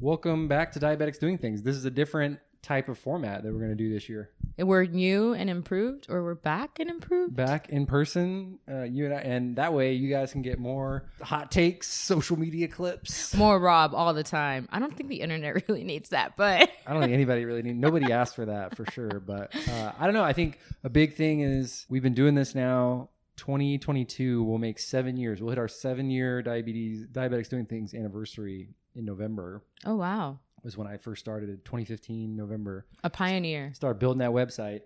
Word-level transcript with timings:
Welcome 0.00 0.46
back 0.46 0.70
to 0.74 0.78
Diabetics 0.78 1.18
Doing 1.18 1.38
Things. 1.38 1.62
This 1.62 1.74
is 1.74 1.84
a 1.84 1.90
different 1.90 2.38
type 2.62 2.88
of 2.88 2.96
format 2.96 3.42
that 3.42 3.52
we're 3.52 3.58
going 3.58 3.72
to 3.72 3.74
do 3.74 3.92
this 3.92 4.08
year. 4.08 4.30
We're 4.56 4.84
new 4.84 5.34
and 5.34 5.50
improved, 5.50 6.06
or 6.08 6.22
we're 6.22 6.36
back 6.36 6.78
and 6.78 6.88
improved. 6.88 7.34
Back 7.34 7.70
in 7.70 7.84
person, 7.84 8.60
uh, 8.70 8.82
you 8.82 9.06
and 9.06 9.14
I, 9.14 9.16
and 9.18 9.56
that 9.56 9.72
way 9.72 9.94
you 9.94 10.08
guys 10.08 10.30
can 10.30 10.42
get 10.42 10.60
more 10.60 11.10
hot 11.20 11.50
takes, 11.50 11.88
social 11.88 12.38
media 12.38 12.68
clips. 12.68 13.34
More 13.34 13.58
Rob 13.58 13.92
all 13.92 14.14
the 14.14 14.22
time. 14.22 14.68
I 14.70 14.78
don't 14.78 14.96
think 14.96 15.08
the 15.08 15.20
internet 15.20 15.64
really 15.68 15.82
needs 15.82 16.10
that, 16.10 16.36
but 16.36 16.70
I 16.86 16.92
don't 16.92 17.02
think 17.02 17.12
anybody 17.12 17.44
really 17.44 17.62
needs. 17.62 17.76
Nobody 17.76 18.12
asked 18.12 18.36
for 18.36 18.46
that 18.46 18.76
for 18.76 18.84
sure, 18.92 19.18
but 19.18 19.52
uh, 19.68 19.92
I 19.98 20.04
don't 20.04 20.14
know. 20.14 20.22
I 20.22 20.32
think 20.32 20.60
a 20.84 20.88
big 20.88 21.14
thing 21.14 21.40
is 21.40 21.86
we've 21.88 22.04
been 22.04 22.14
doing 22.14 22.36
this 22.36 22.54
now. 22.54 23.08
2022 23.38 24.44
will 24.44 24.58
make 24.58 24.78
seven 24.78 25.16
years. 25.16 25.40
We'll 25.40 25.50
hit 25.50 25.58
our 25.58 25.68
seven 25.68 26.08
year 26.08 26.40
diabetes 26.40 27.04
diabetics 27.06 27.48
doing 27.48 27.66
things 27.66 27.94
anniversary 27.94 28.68
in 28.98 29.04
November. 29.04 29.62
oh 29.86 29.94
wow, 29.96 30.38
Was 30.64 30.76
when 30.76 30.86
I 30.88 30.96
first 30.98 31.20
started 31.20 31.48
in 31.48 31.56
2015 31.64 32.36
November. 32.36 32.84
a 33.04 33.08
pioneer. 33.08 33.72
start 33.74 33.98
building 33.98 34.18
that 34.18 34.30
website. 34.32 34.80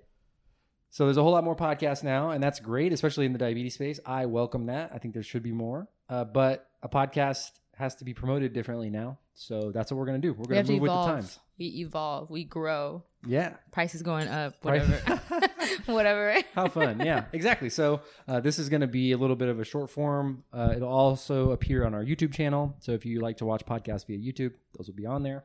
So 0.90 1.06
there's 1.06 1.16
a 1.16 1.22
whole 1.22 1.32
lot 1.32 1.42
more 1.42 1.56
podcasts 1.56 2.04
now, 2.04 2.30
and 2.30 2.42
that's 2.44 2.60
great, 2.60 2.92
especially 2.92 3.24
in 3.24 3.32
the 3.32 3.38
diabetes 3.38 3.72
space. 3.74 3.98
I 4.04 4.26
welcome 4.26 4.66
that. 4.66 4.90
I 4.94 4.98
think 4.98 5.14
there 5.14 5.22
should 5.22 5.42
be 5.42 5.50
more, 5.52 5.88
uh, 6.10 6.24
but 6.24 6.68
a 6.82 6.88
podcast 6.88 7.52
has 7.74 7.94
to 7.96 8.04
be 8.04 8.12
promoted 8.12 8.52
differently 8.52 8.90
now. 8.90 9.18
So 9.34 9.72
that's 9.72 9.90
what 9.90 9.96
we're 9.96 10.04
gonna 10.04 10.18
do. 10.18 10.34
We're 10.34 10.42
We 10.42 10.54
gonna 10.56 10.64
to 10.64 10.72
move 10.74 10.82
with 10.82 10.90
the 10.90 11.04
times. 11.06 11.38
We 11.62 11.68
evolve. 11.82 12.28
We 12.28 12.42
grow. 12.42 13.04
Yeah. 13.24 13.54
Price 13.70 13.94
is 13.94 14.02
going 14.02 14.26
up. 14.26 14.54
Whatever. 14.62 15.00
whatever. 15.86 16.36
How 16.56 16.66
fun. 16.66 16.98
Yeah, 16.98 17.26
exactly. 17.32 17.70
So 17.70 18.00
uh, 18.26 18.40
this 18.40 18.58
is 18.58 18.68
going 18.68 18.80
to 18.80 18.88
be 18.88 19.12
a 19.12 19.16
little 19.16 19.36
bit 19.36 19.46
of 19.46 19.60
a 19.60 19.64
short 19.64 19.88
form. 19.88 20.42
Uh, 20.52 20.72
it'll 20.74 20.88
also 20.88 21.52
appear 21.52 21.86
on 21.86 21.94
our 21.94 22.02
YouTube 22.02 22.34
channel. 22.34 22.74
So 22.80 22.90
if 22.90 23.06
you 23.06 23.20
like 23.20 23.36
to 23.36 23.44
watch 23.44 23.64
podcasts 23.64 24.08
via 24.08 24.18
YouTube, 24.18 24.54
those 24.76 24.88
will 24.88 24.96
be 24.96 25.06
on 25.06 25.22
there. 25.22 25.44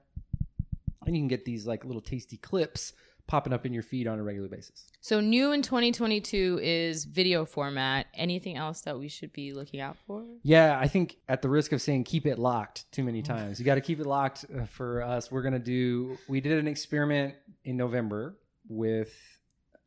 And 1.05 1.16
you 1.16 1.21
can 1.21 1.27
get 1.27 1.45
these 1.45 1.67
like 1.67 1.85
little 1.85 2.02
tasty 2.02 2.38
clips 2.38 2.93
popping 3.27 3.54
up 3.54 3.66
in 3.66 3.74
your 3.74 3.84
feed 3.84 4.07
on 4.07 4.20
a 4.20 4.24
regular 4.24 4.48
basis. 4.48 4.88
So 5.01 5.20
new 5.20 5.51
in 5.51 5.62
2022 5.62 6.60
is 6.62 7.05
video 7.05 7.46
format. 7.46 8.07
Anything 8.13 8.55
else 8.57 8.82
that 8.82 8.98
we 8.98 9.10
should 9.10 9.34
be 9.34 9.54
looking 9.54 9.79
out 9.79 9.98
for? 10.07 10.26
Yeah, 10.43 10.77
I 10.79 10.88
think 10.88 11.18
at 11.27 11.41
the 11.41 11.49
risk 11.49 11.71
of 11.74 11.82
saying 11.82 12.05
keep 12.05 12.26
it 12.26 12.40
locked 12.40 12.91
too 12.91 13.04
many 13.04 13.21
times, 13.21 13.60
you 13.60 13.66
got 13.66 13.76
to 13.76 13.82
keep 13.82 13.99
it 13.99 14.05
locked 14.05 14.46
uh, 14.46 14.66
for 14.66 15.04
us. 15.04 15.29
We're 15.32 15.41
going 15.41 15.54
to 15.54 15.60
do, 15.60 16.18
we 16.27 16.41
did 16.41 16.57
an 16.57 16.68
experiment 16.68 17.35
in 17.63 17.77
November 17.77 18.38
with 18.68 19.13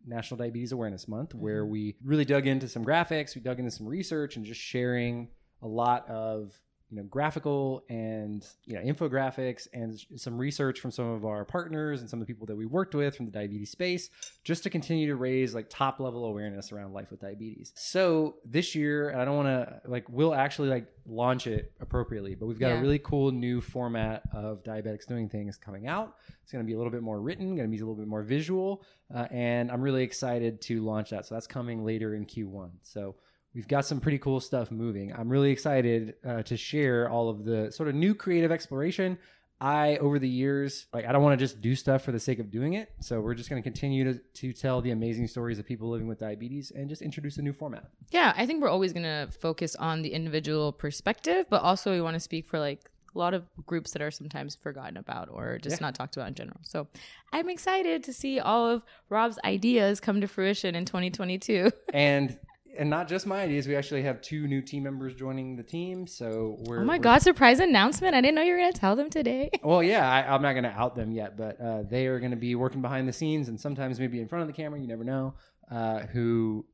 National 0.07 0.39
Diabetes 0.39 0.73
Awareness 0.73 1.09
Month 1.09 1.34
where 1.34 1.64
we 1.64 1.97
really 2.05 2.25
dug 2.25 2.47
into 2.47 2.69
some 2.69 2.84
graphics, 2.84 3.34
we 3.34 3.41
dug 3.41 3.59
into 3.59 3.70
some 3.70 3.86
research 3.86 4.36
and 4.36 4.45
just 4.45 4.61
sharing 4.61 5.29
a 5.62 5.69
lot 5.69 6.09
of 6.09 6.55
you 6.91 6.96
know 6.96 7.05
graphical 7.05 7.84
and 7.88 8.46
you 8.66 8.74
know 8.74 8.80
infographics 8.83 9.69
and 9.72 10.00
some 10.16 10.36
research 10.36 10.80
from 10.80 10.91
some 10.91 11.06
of 11.06 11.24
our 11.24 11.44
partners 11.44 12.00
and 12.00 12.10
some 12.10 12.20
of 12.20 12.27
the 12.27 12.33
people 12.33 12.46
that 12.46 12.56
we 12.56 12.66
worked 12.66 12.94
with 12.94 13.16
from 13.16 13.27
the 13.27 13.33
diabetes 13.33 13.70
space 13.70 14.10
just 14.42 14.62
to 14.64 14.70
continue 14.70 15.06
to 15.06 15.14
raise 15.16 15.55
like 15.55 15.66
top 15.70 16.00
level 16.00 16.24
awareness 16.24 16.72
around 16.72 16.92
life 16.92 17.11
with 17.11 17.20
diabetes. 17.20 17.72
So 17.77 18.36
this 18.44 18.74
year 18.74 19.11
and 19.11 19.20
i 19.20 19.24
don't 19.24 19.36
want 19.36 19.48
to 19.48 19.80
like 19.88 20.05
we'll 20.08 20.34
actually 20.34 20.68
like 20.68 20.86
launch 21.06 21.46
it 21.46 21.72
appropriately 21.80 22.34
but 22.34 22.46
we've 22.46 22.58
got 22.58 22.68
Yeah. 22.68 22.78
a 22.78 22.83
really 22.83 22.98
cool 22.98 23.30
new 23.33 23.61
format 23.61 24.22
of 24.33 24.62
diabetics 24.64 25.06
doing 25.06 25.28
things 25.28 25.56
coming 25.56 25.86
out. 25.86 26.16
It's 26.42 26.52
going 26.52 26.64
to 26.64 26.66
be 26.66 26.74
a 26.74 26.77
little 26.77 26.91
bit 26.92 27.02
more 27.02 27.20
written 27.20 27.55
going 27.56 27.68
to 27.68 27.77
be 27.77 27.80
a 27.80 27.84
little 27.86 27.94
bit 27.94 28.08
more 28.08 28.22
visual 28.22 28.83
uh, 29.14 29.27
and 29.30 29.70
i'm 29.70 29.80
really 29.80 30.02
excited 30.02 30.61
to 30.62 30.83
launch 30.84 31.11
that. 31.11 31.27
So 31.27 31.34
that's 31.36 31.46
coming 31.46 31.84
later 31.84 32.14
in 32.14 32.27
q1 32.27 32.70
so 32.83 33.14
we've 33.55 33.69
got 33.69 33.84
some 33.84 34.01
pretty 34.01 34.19
cool 34.19 34.41
stuff 34.41 34.70
moving. 34.70 35.12
I'm 35.12 35.29
really 35.29 35.51
excited 35.51 36.15
uh, 36.27 36.43
to 36.45 36.56
share 36.56 37.09
all 37.11 37.29
of 37.29 37.45
the 37.45 37.70
sort 37.73 37.89
of 37.89 37.95
new 37.95 38.15
creative 38.15 38.53
exploration. 38.53 39.19
I, 39.62 39.98
over 39.98 40.19
the 40.19 40.29
years, 40.29 40.87
like 40.95 41.05
I 41.05 41.12
don't 41.12 41.23
want 41.23 41.39
to 41.39 41.45
just 41.45 41.61
do 41.61 41.75
stuff 41.75 42.03
for 42.03 42.12
the 42.12 42.19
sake 42.19 42.39
of 42.39 42.51
doing 42.51 42.73
it. 42.75 42.89
So 43.01 43.20
we're 43.20 43.34
just 43.34 43.51
going 43.51 43.62
to 43.62 43.67
continue 43.69 44.05
to 44.11 44.19
to 44.19 44.53
tell 44.55 44.81
the 44.81 44.91
amazing 44.92 45.27
stories 45.27 45.59
of 45.59 45.67
people 45.67 45.91
living 45.91 46.09
with 46.09 46.19
diabetes 46.19 46.70
and 46.70 46.89
just 46.89 47.03
introduce 47.03 47.37
a 47.37 47.42
new 47.42 47.53
format. 47.53 47.91
Yeah, 48.11 48.33
I 48.39 48.47
think 48.47 48.63
we're 48.63 48.70
always 48.70 48.95
going 48.95 49.02
to 49.02 49.29
focus 49.39 49.77
on 49.77 50.01
the 50.01 50.14
individual 50.14 50.73
perspective, 50.73 51.45
but 51.51 51.61
also 51.61 51.92
we 51.92 52.01
want 52.01 52.14
to 52.14 52.20
speak 52.20 52.47
for 52.47 52.58
like 52.58 52.89
a 53.14 53.19
lot 53.19 53.35
of 53.35 53.45
groups 53.67 53.91
that 53.91 54.01
are 54.01 54.11
sometimes 54.11 54.55
forgotten 54.55 54.97
about 54.97 55.29
or 55.30 55.58
just 55.58 55.79
Yeah. 55.79 55.86
not 55.89 55.95
talked 55.95 56.17
about 56.17 56.29
in 56.29 56.35
general. 56.35 56.61
So 56.63 56.86
I'm 57.33 57.51
excited 57.51 58.03
to 58.05 58.14
see 58.14 58.41
all 58.41 58.67
of 58.67 58.83
Rob's 59.11 59.39
ideas 59.45 60.01
come 60.01 60.23
to 60.23 60.27
fruition 60.29 60.74
in 60.74 60.86
2022. 60.86 61.70
And 61.92 62.39
and 62.79 62.89
not 62.89 63.08
just 63.08 63.27
my 63.27 63.42
ideas. 63.42 63.67
We 63.67 63.77
actually 63.77 64.03
have 64.03 64.20
two 64.20 64.47
new 64.47 64.63
team 64.63 64.83
members 64.83 65.14
joining 65.14 65.57
the 65.57 65.63
team. 65.63 66.07
So 66.07 66.57
we're 66.61 66.81
oh 66.81 66.85
my 66.85 66.95
we're- 66.95 67.03
God, 67.03 67.23
surprise 67.23 67.61
announcement. 67.61 68.14
I 68.14 68.20
didn't 68.20 68.35
know 68.35 68.42
you 68.42 68.53
were 68.53 68.58
going 68.58 68.73
to 68.73 68.79
tell 68.79 68.97
them 68.97 69.11
today. 69.11 69.51
Well, 69.63 69.83
yeah, 69.83 70.11
I, 70.11 70.35
I'm 70.35 70.42
not 70.42 70.53
going 70.53 70.64
to 70.64 70.70
out 70.70 70.97
them 70.97 71.13
yet, 71.13 71.36
but 71.36 71.61
uh, 71.61 71.83
they 71.83 72.07
are 72.07 72.19
going 72.19 72.30
to 72.30 72.36
be 72.36 72.55
working 72.55 72.83
behind 72.83 73.07
the 73.07 73.13
scenes 73.13 73.48
and 73.48 73.61
sometimes 73.61 74.01
maybe 74.01 74.20
in 74.20 74.27
front 74.27 74.42
of 74.42 74.48
the 74.48 74.55
camera. 74.55 74.80
You 74.80 74.86
never 74.86 75.05
know. 75.05 75.35
Uh, 75.70 76.01
who 76.01 76.64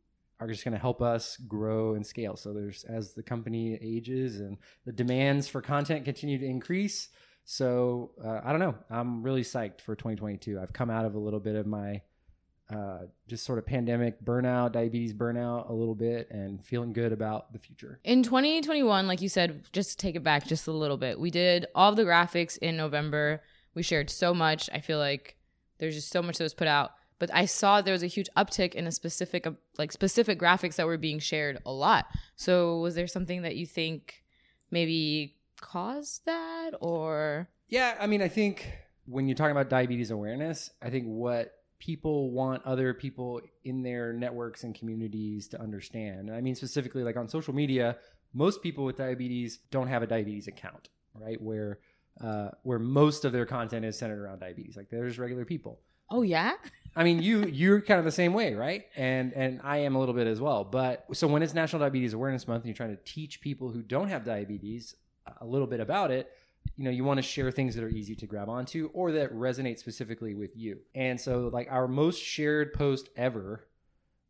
are 0.41 0.47
just 0.47 0.65
going 0.65 0.73
to 0.73 0.79
help 0.79 1.03
us 1.03 1.37
grow 1.49 1.95
and 1.95 2.07
scale. 2.07 2.37
So 2.37 2.53
there's 2.53 2.85
as 2.85 3.15
the 3.15 3.23
company 3.23 3.79
ages 3.83 4.41
and 4.41 4.57
the 4.85 4.93
demands 4.93 5.49
for 5.49 5.61
content 5.61 6.05
continue 6.05 6.39
to 6.39 6.47
increase. 6.47 7.09
So 7.45 8.11
uh, 8.25 8.41
I 8.45 8.51
don't 8.51 8.61
know. 8.61 8.75
I'm 8.91 9.23
really 9.23 9.43
psyched 9.43 9.81
for 9.81 9.95
2022. 9.95 10.59
I've 10.61 10.73
come 10.73 10.91
out 10.91 11.05
of 11.05 11.15
a 11.15 11.19
little 11.19 11.41
bit 11.41 11.57
of 11.57 11.67
my 11.67 12.03
uh, 12.69 12.99
just 13.29 13.45
sort 13.45 13.59
of 13.59 13.67
pandemic 13.67 14.25
burnout, 14.25 14.73
diabetes 14.73 15.13
burnout 15.13 15.69
a 15.71 15.73
little 15.73 15.95
bit, 15.95 16.29
and 16.31 16.65
feeling 16.65 16.93
good 16.93 17.13
about 17.13 17.53
the 17.53 17.59
future. 17.59 18.01
In 18.05 18.23
2021, 18.23 19.07
like 19.07 19.23
you 19.23 19.29
said, 19.29 19.63
just 19.73 19.91
to 19.91 19.97
take 19.97 20.17
it 20.17 20.25
back 20.25 20.47
just 20.47 20.67
a 20.67 20.73
little 20.73 20.97
bit, 20.97 21.21
we 21.21 21.31
did 21.31 21.67
all 21.75 21.95
the 21.95 22.05
graphics 22.05 22.59
in 22.59 22.77
November. 22.77 23.43
We 23.75 23.83
shared 23.83 24.11
so 24.11 24.35
much. 24.35 24.69
I 24.73 24.81
feel 24.81 24.99
like 24.99 25.37
there's 25.79 25.95
just 25.95 26.11
so 26.11 26.23
much 26.23 26.39
that 26.39 26.45
was 26.45 26.55
put 26.55 26.67
out. 26.67 26.93
But 27.19 27.31
I 27.33 27.47
saw 27.47 27.81
there 27.81 27.93
was 27.93 28.03
a 28.03 28.09
huge 28.09 28.29
uptick 28.37 28.75
in 28.75 28.87
a 28.87 28.93
specific, 28.93 29.47
like 29.79 29.93
specific 29.93 30.39
graphics 30.39 30.77
that 30.77 30.87
were 30.87 30.99
being 30.99 31.19
shared 31.19 31.61
a 31.65 31.73
lot. 31.73 32.07
So 32.35 32.81
was 32.81 32.95
there 32.95 33.07
something 33.07 33.43
that 33.43 33.57
you 33.57 33.65
think 33.65 34.23
maybe 34.71 35.37
caused 35.61 36.27
that, 36.27 36.73
or 36.81 37.49
Yeah, 37.69 37.97
I 37.99 38.07
mean, 38.07 38.21
I 38.21 38.29
think 38.29 38.71
when 39.07 39.29
you're 39.29 39.37
talking 39.37 39.53
about 39.53 39.71
diabetes 39.71 40.11
awareness, 40.11 40.71
I 40.83 40.91
think 40.91 41.07
what 41.07 41.56
people 41.79 42.31
want 42.31 42.65
other 42.65 42.95
people 42.95 43.41
in 43.65 43.83
their 43.83 44.13
networks 44.13 44.65
and 44.65 44.75
communities 44.75 45.49
to 45.49 45.61
understand. 45.61 46.29
And 46.29 46.37
I 46.37 46.41
mean, 46.41 46.55
specifically, 46.55 47.03
like 47.03 47.17
on 47.17 47.29
social 47.29 47.55
media, 47.55 47.97
most 48.33 48.63
people 48.63 48.85
with 48.85 48.97
diabetes 48.97 49.59
don't 49.71 49.89
have 49.89 50.03
a 50.03 50.07
diabetes 50.07 50.49
account, 50.49 50.89
right? 51.15 51.41
Where 51.41 51.79
uh, 52.23 52.49
where 52.63 52.79
most 52.79 53.25
of 53.25 53.33
their 53.33 53.47
content 53.47 53.85
is 53.85 53.99
centered 53.99 54.21
around 54.21 54.41
diabetes. 54.41 54.77
Like 54.77 54.89
they're 54.91 55.07
just 55.07 55.19
regular 55.19 55.45
people. 55.45 55.81
oh 56.11 56.23
yeah, 56.23 56.53
I 56.95 57.05
mean, 57.05 57.23
you 57.23 57.47
you're 57.53 57.81
kind 57.81 57.99
of 57.99 58.05
the 58.05 58.13
same 58.13 58.33
way, 58.33 58.55
right? 58.55 58.85
And 58.97 59.33
and 59.35 59.61
I 59.63 59.79
am 59.79 59.97
a 59.97 59.99
little 60.01 60.15
bit 60.15 60.27
as 60.27 60.41
well. 60.41 60.65
But 60.65 61.05
so 61.13 61.27
when 61.27 61.43
it's 61.43 61.55
National 61.55 61.81
Diabetes 61.81 62.15
Awareness 62.15 62.49
Month 62.49 62.63
and 62.63 62.69
you're 62.69 62.77
trying 62.77 62.97
to 62.97 63.03
teach 63.05 63.41
people 63.41 63.71
who 63.71 63.83
don't 63.83 64.09
have 64.09 64.25
diabetes 64.25 64.95
a 65.41 65.45
little 65.45 65.67
bit 65.67 65.81
about 65.81 66.11
it, 66.11 66.31
you 66.77 66.85
know, 66.85 66.91
you 66.91 67.05
want 67.05 67.19
to 67.19 67.23
share 67.23 67.51
things 67.51 67.75
that 67.75 67.85
are 67.85 67.89
easy 67.89 68.15
to 68.17 68.27
grab 68.27 68.49
onto 68.49 68.91
or 68.93 69.13
that 69.13 69.33
resonate 69.33 69.79
specifically 69.79 70.35
with 70.35 70.57
you. 70.57 70.79
And 70.95 71.21
so 71.21 71.51
like 71.53 71.69
our 71.71 71.89
most 71.89 72.23
shared 72.23 72.73
post 72.73 73.09
ever 73.17 73.67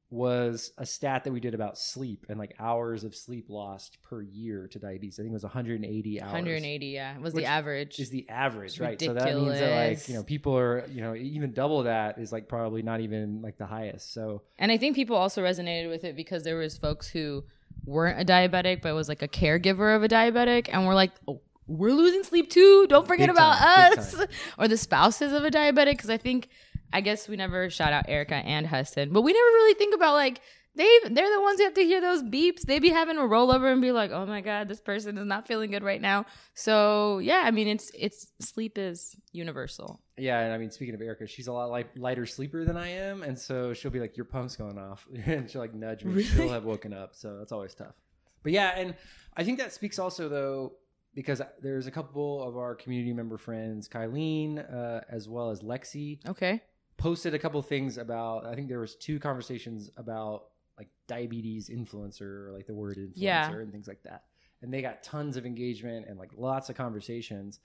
was 0.09 0.73
a 0.79 0.87
stat 0.87 1.25
that 1.25 1.33
we 1.33 1.41
did 1.41 1.53
about 1.53 1.77
sleep 1.77 2.27
and 2.29 2.39
like 2.39 2.55
hours 2.61 3.03
of 3.03 3.15
sleep 3.15 3.47
lost 3.49 3.99
per 4.03 4.23
year 4.23 4.69
to 4.69 4.79
diabetes. 4.79 5.19
I 5.19 5.23
think 5.23 5.31
it 5.31 5.35
was 5.35 5.43
180 5.43 6.23
hours. 6.23 6.33
180. 6.33 6.87
Yeah, 6.87 7.19
was 7.19 7.35
the 7.35 7.45
average. 7.45 7.99
is 7.99 8.11
the 8.11 8.29
average, 8.29 8.79
right? 8.79 9.01
So 9.01 9.15
that 9.15 9.35
means 9.35 9.59
that 9.59 9.89
like 9.89 10.09
you 10.09 10.15
know 10.15 10.23
people 10.23 10.57
are 10.57 10.87
you 10.87 11.01
know 11.01 11.15
even 11.17 11.53
double 11.53 11.83
that 11.85 12.19
is 12.19 12.31
like 12.31 12.49
probably 12.49 12.83
not 12.83 13.01
even 13.01 13.43
like 13.43 13.59
the 13.59 13.67
highest. 13.67 14.13
So 14.13 14.43
And 14.59 14.71
I 14.71 14.79
think 14.79 14.95
people 14.95 15.17
also 15.17 15.43
resonated 15.43 15.91
with 15.91 16.05
it 16.05 16.15
because 16.15 16.45
there 16.45 16.57
was 16.57 16.79
folks 16.79 17.09
who 17.09 17.45
weren't 17.85 18.21
a 18.21 18.25
diabetic 18.25 18.83
but 18.83 18.95
was 18.95 19.09
like 19.09 19.23
a 19.23 19.29
caregiver 19.29 19.95
of 19.95 20.03
a 20.03 20.09
diabetic 20.09 20.69
and 20.73 20.87
we're 20.87 20.95
like, 20.95 21.13
oh, 21.29 21.41
we're 21.67 21.93
losing 21.93 22.23
sleep 22.23 22.51
too. 22.51 22.87
Don't 22.89 23.07
forget 23.07 23.29
Big 23.29 23.37
about 23.37 23.59
time, 23.59 23.99
us. 23.99 24.17
or 24.59 24.69
the 24.69 24.77
spouses 24.77 25.33
of 25.33 25.45
a 25.45 25.51
diabetic 25.51 25.93
because 25.93 26.11
I 26.11 26.17
think 26.17 26.49
I 26.93 27.01
guess 27.01 27.29
we 27.29 27.37
never 27.37 27.71
shout 27.71 27.93
out 27.93 28.07
Erica 28.09 28.37
and 28.37 28.67
Huston, 28.67 29.13
but 29.13 29.23
we 29.23 29.33
never 29.33 29.45
really 29.45 29.75
think 29.75 29.95
about 29.95 30.15
like 30.15 30.41
they 30.77 30.87
they're 31.05 31.35
the 31.35 31.41
ones 31.41 31.59
who 31.59 31.65
have 31.65 31.75
to 31.75 31.85
hear 31.85 32.01
those 32.01 32.23
beeps. 32.23 32.63
They 32.63 32.79
be 32.79 32.91
having 32.91 33.17
a 33.17 33.27
roll 33.27 33.51
over 33.51 33.71
and 33.71 33.81
be 33.81 33.93
like, 33.93 34.11
"Oh 34.11 34.27
my 34.27 34.43
god, 34.43 34.69
this 34.69 34.81
person 34.81 35.17
is 35.17 35.27
not 35.27 35.49
feeling 35.49 35.71
good 35.71 35.83
right 35.83 36.01
now." 36.01 36.27
So, 36.55 37.19
yeah, 37.19 37.43
I 37.45 37.51
mean, 37.51 37.67
it's 37.67 37.91
it's 37.99 38.31
sleep 38.41 38.77
is 38.77 39.17
universal. 39.33 40.01
yeah, 40.19 40.39
and 40.41 40.53
I 40.53 40.59
mean 40.59 40.71
speaking 40.71 40.95
of 40.95 41.01
Erica, 41.01 41.27
she's 41.27 41.47
a 41.47 41.53
lot 41.53 41.71
like 41.71 41.89
lighter 41.97 42.27
sleeper 42.27 42.65
than 42.65 42.77
I 42.77 42.89
am, 42.89 43.23
and 43.23 43.39
so 43.39 43.73
she'll 43.73 43.91
be 43.91 44.01
like, 44.01 44.17
"Your 44.17 44.27
pump's 44.27 44.55
going 44.55 44.79
off," 44.79 45.07
and 45.25 45.51
she'll 45.51 45.63
like 45.63 45.75
nudge 45.75 46.05
me. 46.05 46.13
Really? 46.13 46.25
She'll 46.25 46.51
have 46.51 46.65
woken 46.65 46.93
up, 46.93 47.15
so 47.15 47.39
that's 47.39 47.53
always 47.53 47.75
tough. 47.75 47.95
But 48.43 48.53
yeah, 48.53 48.73
and 48.77 48.95
I 49.37 49.45
think 49.45 49.59
that 49.59 49.73
speaks 49.73 49.99
also 49.99 50.29
though 50.29 50.73
because 51.17 51.43
there's 51.61 51.89
a 51.89 51.91
couple 51.91 52.41
of 52.47 52.57
our 52.57 52.77
community 52.77 53.13
member 53.13 53.37
friends, 53.39 53.89
Kylene, 53.89 54.59
uh, 54.73 55.01
as 55.09 55.29
well 55.29 55.51
as 55.51 55.63
Lexi, 55.63 56.21
Okay. 56.29 56.63
posted 56.99 57.35
a 57.35 57.39
couple 57.39 57.61
things 57.63 57.99
about 57.99 58.47
i 58.47 58.55
think 58.55 58.69
there 58.69 58.79
was 58.79 58.95
two 58.95 59.19
conversations 59.19 59.91
about 59.99 60.45
like 60.79 60.89
diabetes 61.09 61.69
influencer 61.69 62.47
or 62.47 62.53
like 62.53 62.67
the 62.67 62.75
word 62.75 62.97
influencer 62.97 63.13
Yeah. 63.17 63.51
and 63.53 63.71
things 63.73 63.87
like 63.89 64.03
that 64.05 64.25
and 64.63 64.73
they 64.73 64.81
got 64.81 65.03
tons 65.03 65.37
of 65.37 65.45
engagement 65.45 66.07
and 66.09 66.19
like 66.19 66.31
lots 66.37 66.71
of 66.71 66.77
conversations 66.77 67.59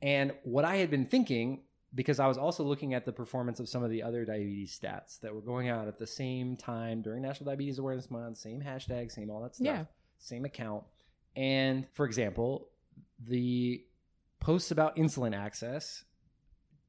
And 0.00 0.32
what 0.42 0.64
I 0.64 0.76
had 0.78 0.90
been 0.90 1.06
thinking, 1.06 1.62
because 1.94 2.18
I 2.18 2.26
was 2.26 2.36
also 2.36 2.64
looking 2.64 2.92
at 2.92 3.04
the 3.04 3.12
performance 3.12 3.60
of 3.60 3.68
some 3.68 3.84
of 3.84 3.90
the 3.90 4.02
other 4.02 4.24
diabetes 4.24 4.76
stats 4.76 5.20
that 5.20 5.32
were 5.32 5.40
going 5.52 5.68
out 5.68 5.86
at 5.86 5.96
the 5.96 6.06
same 6.08 6.56
time 6.56 7.02
during 7.02 7.22
National 7.22 7.46
Diabetes 7.50 7.78
Awareness 7.78 8.10
Month, 8.10 8.38
same 8.38 8.60
hashtag, 8.60 9.12
same 9.12 9.30
all 9.30 9.40
that 9.42 9.54
stuff, 9.54 9.64
Yeah. 9.66 9.84
same 10.18 10.44
account. 10.44 10.82
And 11.36 11.86
for 11.92 12.04
example, 12.04 12.68
the 13.26 13.84
posts 14.40 14.70
about 14.70 14.96
insulin 14.96 15.34
access 15.36 16.04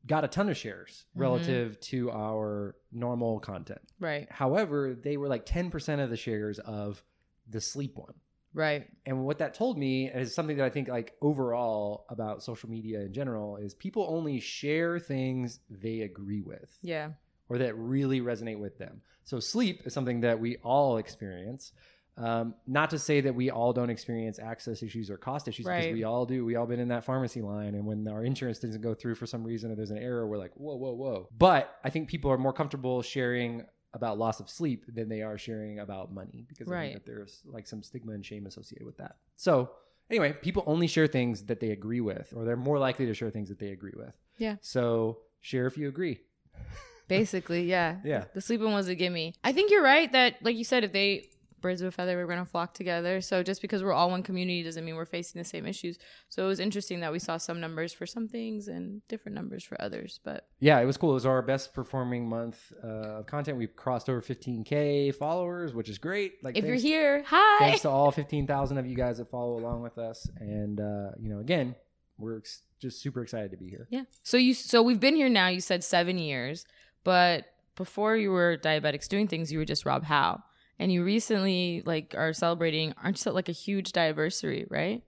got 0.06 0.24
a 0.24 0.28
ton 0.28 0.50
of 0.50 0.58
shares 0.58 1.06
Mhm. 1.16 1.22
relative 1.22 1.80
to 1.80 2.12
our 2.12 2.76
normal 2.92 3.40
content. 3.40 3.82
Right. 4.00 4.30
However, 4.32 4.94
they 4.96 5.16
were 5.18 5.28
like 5.30 5.46
10% 5.46 6.02
of 6.02 6.10
the 6.10 6.18
shares 6.18 6.60
of 6.60 7.04
the 7.48 7.62
sleep 7.62 7.98
one. 7.98 8.16
Right. 8.54 8.88
And 9.06 9.26
what 9.26 9.38
that 9.40 9.54
told 9.54 9.78
me 9.78 10.12
is 10.12 10.36
something 10.36 10.58
that 10.58 10.66
I 10.66 10.70
think 10.70 10.88
like 10.88 11.16
overall 11.22 12.06
about 12.10 12.44
social 12.44 12.70
media 12.70 13.02
in 13.02 13.14
general 13.14 13.58
is 13.58 13.74
people 13.74 14.06
only 14.10 14.40
share 14.40 15.00
things 15.00 15.60
they 15.70 16.02
agree 16.02 16.42
with 16.42 16.78
Yeah. 16.82 17.14
or 17.50 17.58
that 17.60 17.76
really 17.76 18.20
resonate 18.22 18.60
with 18.60 18.78
them. 18.78 19.02
So 19.24 19.40
sleep 19.40 19.88
is 19.88 19.94
something 19.94 20.20
that 20.22 20.40
we 20.40 20.58
all 20.58 20.98
experience. 20.98 21.72
Um, 22.16 22.54
not 22.68 22.92
to 22.92 23.00
say 23.00 23.22
that 23.22 23.34
we 23.34 23.50
all 23.50 23.74
don't 23.74 23.90
experience 23.90 24.38
access 24.38 24.84
issues 24.84 25.10
or 25.10 25.18
cost 25.18 25.48
issues 25.48 25.66
because 25.66 25.92
we 25.92 26.04
all 26.04 26.26
do. 26.28 26.46
We 26.46 26.56
all 26.56 26.68
been 26.68 26.80
in 26.80 26.90
that 26.90 27.04
pharmacy 27.04 27.42
line, 27.42 27.74
and 27.74 27.86
when 27.88 28.08
our 28.08 28.24
insurance 28.24 28.60
doesn't 28.60 28.82
go 28.82 28.94
through 28.94 29.16
for 29.16 29.26
some 29.26 29.44
reason 29.44 29.72
or 29.72 29.76
there's 29.76 29.90
an 29.92 29.98
error, 29.98 30.28
we're 30.28 30.38
like, 30.38 30.52
whoa, 30.54 30.76
whoa, 30.76 30.92
whoa. 30.94 31.28
But 31.38 31.76
I 31.84 31.90
think 31.90 32.08
people 32.08 32.30
are 32.32 32.38
more 32.38 32.54
comfortable 32.54 33.02
sharing 33.02 33.66
about 33.96 34.18
loss 34.20 34.40
of 34.40 34.50
sleep 34.50 34.86
than 34.94 35.10
they 35.10 35.22
are 35.24 35.38
sharing 35.38 35.80
about 35.80 36.12
money 36.14 36.46
because 36.48 36.68
I 36.68 36.72
Right. 36.72 36.92
think 36.94 37.04
that 37.04 37.12
there's 37.12 37.42
like 37.46 37.66
some 37.68 37.82
stigma 37.84 38.14
and 38.14 38.26
shame 38.26 38.46
associated 38.48 38.86
with 38.86 38.98
that. 38.98 39.18
So 39.36 39.72
anyway, 40.10 40.34
people 40.34 40.64
only 40.68 40.88
share 40.88 41.08
things 41.08 41.44
that 41.46 41.60
they 41.60 41.72
agree 41.72 42.02
with, 42.02 42.32
or 42.36 42.44
they're 42.46 42.56
more 42.56 42.78
likely 42.80 43.06
to 43.08 43.14
share 43.16 43.30
things 43.32 43.50
that 43.50 43.60
they 43.60 43.70
agree 43.70 43.94
with. 43.96 44.14
Yeah. 44.38 44.56
So 44.62 45.20
share 45.42 45.66
if 45.68 45.78
you 45.78 45.88
agree. 45.88 46.22
Basically, 47.08 47.64
yeah. 47.70 47.98
Yeah. 48.04 48.26
The 48.34 48.42
sleeping 48.42 48.66
one 48.68 48.76
was 48.76 48.88
a 48.88 48.96
gimme. 48.96 49.36
I 49.44 49.52
think 49.52 49.72
you're 49.72 49.84
right 49.84 50.12
that, 50.12 50.36
like 50.42 50.56
you 50.58 50.64
said, 50.64 50.84
if 50.84 50.92
they 50.92 51.28
birds 51.64 51.82
of 51.82 51.88
a 51.88 51.92
feather, 51.92 52.16
we're 52.16 52.28
gonna 52.28 52.46
flock 52.46 52.76
together. 52.76 53.22
So 53.22 53.42
just 53.42 53.60
because 53.62 53.84
we're 53.84 53.94
all 53.94 54.12
one 54.12 54.22
community 54.22 54.62
doesn't 54.62 54.86
mean 54.86 54.96
we're 54.96 55.06
facing 55.06 55.40
the 55.40 55.46
same 55.46 55.66
issues. 55.66 55.98
So 56.30 56.46
it 56.46 56.48
was 56.48 56.60
interesting 56.60 57.00
that 57.00 57.12
we 57.12 57.18
saw 57.18 57.38
some 57.38 57.60
numbers 57.60 57.92
for 57.92 58.06
some 58.06 58.28
things 58.28 58.68
and 58.68 59.02
different 59.08 59.34
numbers 59.36 59.64
for 59.64 59.82
others. 59.82 60.20
But 60.24 60.48
Yeah, 60.60 60.80
it 60.80 60.86
was 60.86 60.98
cool. 60.98 61.12
It 61.12 61.16
was 61.16 61.26
our 61.26 61.42
best 61.42 61.74
performing 61.74 62.30
month 62.30 62.72
uh, 62.84 63.22
of 63.22 63.26
content. 63.26 63.58
We've 63.58 63.76
crossed 63.76 64.10
over 64.10 64.22
15k 64.22 65.16
followers, 65.16 65.74
which 65.74 65.90
is 65.90 65.98
great. 65.98 66.44
Like, 66.44 66.56
if 66.56 66.66
you're 66.66 66.76
here, 66.76 67.24
hi. 67.26 67.58
thanks 67.60 67.82
to 67.82 67.90
all 67.90 68.12
15,000 68.12 68.78
of 68.78 68.86
you 68.86 68.96
guys 68.96 69.18
that 69.18 69.32
follow 69.32 69.58
along 69.58 69.82
with 69.82 69.98
us. 69.98 70.30
And 70.40 70.80
uh, 70.80 71.12
you 71.20 71.30
know, 71.30 71.40
again, 71.40 71.76
we're 72.18 72.38
ex- 72.38 72.62
just 72.80 73.02
super 73.02 73.24
excited 73.24 73.52
to 73.52 73.58
be 73.58 73.70
here. 73.70 73.88
Yeah. 73.90 74.04
So 74.22 74.38
you 74.38 74.54
so 74.54 74.84
we've 74.84 75.00
been 75.00 75.16
here 75.16 75.30
now, 75.30 75.48
you 75.48 75.62
said 75.62 75.84
seven 75.84 76.18
years, 76.18 76.66
but 77.04 77.46
before 77.76 78.16
you 78.16 78.32
were 78.32 78.58
diabetics 78.58 79.08
doing 79.08 79.28
things, 79.28 79.52
you 79.52 79.58
were 79.58 79.66
just 79.66 79.86
Rob 79.86 80.04
Howe. 80.04 80.44
And 80.84 80.92
you 80.92 81.02
recently 81.06 81.82
like 81.86 82.14
are 82.18 82.34
celebrating 82.34 82.94
aren't 83.02 83.24
you 83.24 83.32
like 83.32 83.48
a 83.48 83.54
huge 83.54 83.94
diaversary, 83.94 84.68
right? 84.70 85.02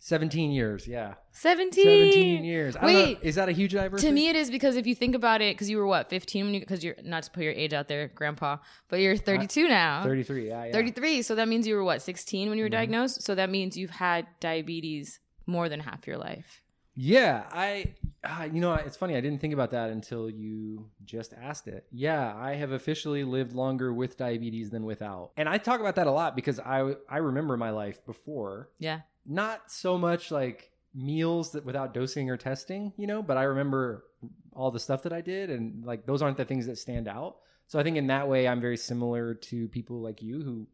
17 0.00 0.50
years, 0.50 0.88
yeah, 0.88 1.14
17. 1.30 1.84
17 1.84 2.44
years. 2.44 2.74
I 2.74 2.84
Wait. 2.84 3.18
is 3.22 3.36
that 3.36 3.48
a 3.48 3.52
huge 3.52 3.74
diaversary? 3.74 4.00
To 4.00 4.10
me, 4.10 4.28
it 4.28 4.34
is 4.34 4.50
because 4.50 4.74
if 4.74 4.88
you 4.88 4.94
think 4.96 5.14
about 5.14 5.40
it, 5.40 5.54
because 5.54 5.70
you 5.70 5.76
were 5.78 5.86
what, 5.86 6.10
15 6.10 6.46
when 6.46 6.54
you, 6.54 6.58
because 6.60 6.82
you're 6.82 6.96
not 7.04 7.22
to 7.22 7.30
put 7.30 7.44
your 7.44 7.52
age 7.52 7.72
out 7.72 7.86
there, 7.86 8.08
grandpa, 8.08 8.56
but 8.88 8.98
you're 8.98 9.16
32 9.16 9.68
now. 9.68 10.02
33. 10.02 10.48
Yeah, 10.48 10.64
yeah. 10.64 10.72
33. 10.72 11.22
So 11.22 11.36
that 11.36 11.46
means 11.46 11.64
you 11.64 11.76
were 11.76 11.84
what, 11.84 12.02
16 12.02 12.48
when 12.48 12.58
you 12.58 12.64
were 12.64 12.68
Mhm. 12.68 12.72
diagnosed? 12.72 13.22
So 13.22 13.36
that 13.36 13.50
means 13.50 13.76
you've 13.76 13.90
had 13.90 14.26
diabetes 14.40 15.20
more 15.46 15.68
than 15.68 15.78
half 15.78 16.08
your 16.08 16.18
life. 16.18 16.60
Yeah, 16.96 17.44
I, 17.52 17.94
uh, 18.24 18.48
you 18.52 18.60
know, 18.60 18.74
it's 18.74 18.96
funny. 18.96 19.16
I 19.16 19.20
didn't 19.20 19.40
think 19.40 19.54
about 19.54 19.70
that 19.72 19.90
until 19.90 20.30
you 20.30 20.86
just 21.04 21.34
asked 21.34 21.68
it. 21.68 21.86
Yeah, 21.92 22.34
I 22.36 22.54
have 22.54 22.72
officially 22.72 23.24
lived 23.24 23.52
longer 23.52 23.92
with 23.92 24.16
diabetes 24.16 24.70
than 24.70 24.84
without, 24.84 25.32
and 25.36 25.48
I 25.48 25.58
talk 25.58 25.80
about 25.80 25.96
that 25.96 26.06
a 26.06 26.10
lot 26.10 26.36
because 26.36 26.58
I 26.60 26.94
I 27.08 27.18
remember 27.18 27.56
my 27.56 27.70
life 27.70 28.04
before. 28.06 28.70
Yeah. 28.78 29.00
Not 29.26 29.70
so 29.70 29.96
much 29.96 30.30
like 30.30 30.70
meals 30.94 31.52
that 31.52 31.64
without 31.64 31.94
dosing 31.94 32.30
or 32.30 32.36
testing, 32.36 32.92
you 32.96 33.06
know, 33.06 33.22
but 33.22 33.36
I 33.36 33.44
remember 33.44 34.04
all 34.52 34.70
the 34.70 34.80
stuff 34.80 35.02
that 35.02 35.12
I 35.12 35.20
did, 35.20 35.50
and 35.50 35.84
like 35.84 36.06
those 36.06 36.22
aren't 36.22 36.36
the 36.36 36.44
things 36.44 36.66
that 36.66 36.78
stand 36.78 37.08
out. 37.08 37.36
So 37.66 37.78
I 37.78 37.82
think 37.82 37.96
in 37.96 38.08
that 38.08 38.28
way, 38.28 38.46
I'm 38.46 38.60
very 38.60 38.76
similar 38.76 39.34
to 39.34 39.68
people 39.68 40.00
like 40.00 40.22
you 40.22 40.42
who 40.42 40.66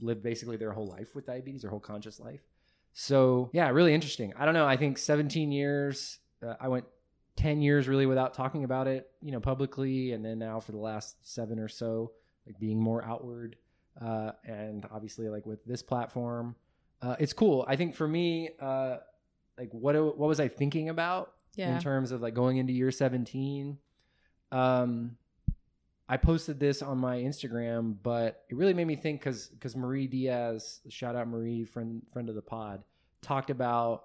live 0.00 0.22
basically 0.22 0.56
their 0.56 0.72
whole 0.72 0.86
life 0.86 1.14
with 1.14 1.26
diabetes, 1.26 1.62
their 1.62 1.70
whole 1.70 1.80
conscious 1.80 2.20
life. 2.20 2.40
So 2.92 3.50
yeah, 3.52 3.68
really 3.70 3.94
interesting. 3.94 4.32
I 4.38 4.44
don't 4.44 4.54
know. 4.54 4.66
I 4.66 4.76
think 4.76 4.98
17 4.98 5.52
years. 5.52 6.18
Uh, 6.42 6.54
I 6.60 6.68
went 6.68 6.84
10 7.36 7.60
years 7.60 7.86
really 7.88 8.06
without 8.06 8.34
talking 8.34 8.64
about 8.64 8.86
it, 8.88 9.08
you 9.20 9.30
know, 9.32 9.40
publicly, 9.40 10.12
and 10.12 10.24
then 10.24 10.38
now 10.38 10.58
for 10.60 10.72
the 10.72 10.78
last 10.78 11.16
seven 11.22 11.58
or 11.58 11.68
so, 11.68 12.12
like 12.46 12.58
being 12.58 12.80
more 12.80 13.04
outward. 13.04 13.56
Uh, 14.00 14.32
and 14.44 14.86
obviously, 14.90 15.28
like 15.28 15.46
with 15.46 15.64
this 15.64 15.82
platform, 15.82 16.54
uh, 17.02 17.16
it's 17.18 17.32
cool. 17.32 17.64
I 17.68 17.76
think 17.76 17.94
for 17.94 18.06
me, 18.08 18.50
uh, 18.60 18.96
like 19.58 19.68
what 19.72 19.94
what 20.18 20.28
was 20.28 20.40
I 20.40 20.48
thinking 20.48 20.88
about 20.88 21.32
Yeah. 21.54 21.74
in 21.74 21.80
terms 21.80 22.10
of 22.12 22.20
like 22.22 22.34
going 22.34 22.56
into 22.58 22.72
year 22.72 22.90
17? 22.90 23.78
Um, 24.52 25.16
I 26.08 26.16
posted 26.18 26.60
this 26.60 26.82
on 26.82 26.98
my 26.98 27.16
Instagram, 27.18 27.96
but 28.02 28.44
it 28.48 28.56
really 28.56 28.74
made 28.74 28.86
me 28.86 28.96
think 28.96 29.20
because 29.20 29.48
because 29.48 29.74
Marie 29.74 30.06
Diaz, 30.06 30.80
shout 30.88 31.16
out 31.16 31.26
Marie, 31.28 31.64
friend 31.64 32.02
friend 32.12 32.28
of 32.28 32.34
the 32.34 32.42
pod, 32.42 32.82
talked 33.22 33.50
about. 33.50 34.04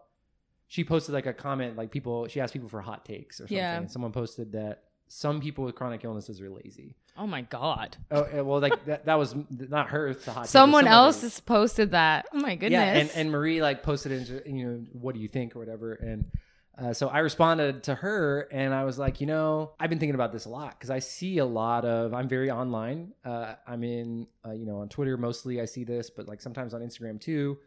She 0.72 0.86
posted 0.86 1.14
like 1.14 1.26
a 1.26 1.34
comment, 1.34 1.76
like 1.76 1.92
people. 1.92 2.30
She 2.30 2.40
asked 2.40 2.54
people 2.54 2.70
for 2.70 2.80
hot 2.80 3.04
takes 3.04 3.42
or 3.42 3.44
something. 3.44 3.58
Yeah. 3.58 3.76
And 3.76 3.92
someone 3.92 4.14
posted 4.14 4.54
that 4.54 4.84
some 5.10 5.42
people 5.42 5.66
with 5.66 5.76
chronic 5.76 6.06
illnesses 6.06 6.40
are 6.40 6.50
lazy. 6.50 6.96
Oh 7.18 7.28
my 7.28 7.42
God. 7.42 7.98
Oh 8.10 8.24
eh, 8.24 8.40
well, 8.40 8.62
like 8.62 8.86
that, 8.86 9.04
that 9.04 9.16
was 9.16 9.36
not 9.50 9.90
her. 9.90 10.08
It's 10.08 10.26
a 10.30 10.32
hot. 10.32 10.48
Someone 10.48 10.86
some 10.86 10.94
else 10.94 11.24
has 11.24 11.42
posted 11.42 11.92
that. 11.92 12.26
Oh 12.32 12.40
my 12.40 12.56
goodness. 12.56 12.72
Yeah, 12.72 12.94
and, 12.94 13.12
and 13.16 13.32
Marie 13.32 13.62
like 13.62 13.84
posted 13.84 14.14
into 14.14 14.42
you 14.50 14.66
know 14.66 14.86
what 14.94 15.14
do 15.14 15.20
you 15.20 15.28
think 15.28 15.58
or 15.58 15.60
whatever, 15.60 15.96
and 15.96 16.32
uh, 16.78 16.94
so 16.94 17.10
I 17.10 17.20
responded 17.20 17.84
to 17.84 17.96
her 17.96 18.48
and 18.50 18.74
I 18.74 18.86
was 18.86 18.98
like, 18.98 19.20
you 19.20 19.28
know, 19.28 19.74
I've 19.78 19.90
been 19.90 20.00
thinking 20.00 20.16
about 20.16 20.32
this 20.32 20.46
a 20.46 20.50
lot 20.50 20.80
because 20.80 20.90
I 20.90 21.00
see 21.00 21.40
a 21.40 21.46
lot 21.46 21.84
of. 21.84 22.14
I'm 22.14 22.30
very 22.30 22.50
online. 22.50 23.12
Uh, 23.26 23.56
I'm 23.68 23.84
in 23.84 24.26
uh, 24.46 24.54
you 24.54 24.66
know 24.66 24.78
on 24.78 24.88
Twitter 24.88 25.18
mostly. 25.18 25.60
I 25.60 25.66
see 25.66 25.84
this, 25.84 26.10
but 26.10 26.30
like 26.30 26.40
sometimes 26.40 26.74
on 26.74 26.80
Instagram 26.80 27.20
too. 27.20 27.58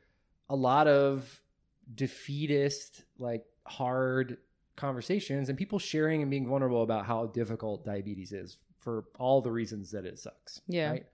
A 0.49 0.57
lot 0.57 0.89
of 0.89 1.43
defeatist, 1.95 3.05
like 3.19 3.45
hard 3.67 4.39
conversations 4.77 5.49
and 5.49 5.59
people 5.59 5.79
sharing 5.79 6.23
and 6.23 6.31
being 6.31 6.47
vulnerable 6.47 6.83
about 6.83 7.07
how 7.07 7.27
difficult 7.27 7.85
diabetes 7.85 8.33
is 8.33 8.59
for 8.79 9.05
all 9.19 9.41
the 9.41 9.51
reasons 9.51 9.91
that 9.93 10.05
it 10.05 10.19
sucks. 10.19 10.61
Yeah. 10.67 10.91
Right. 10.91 11.07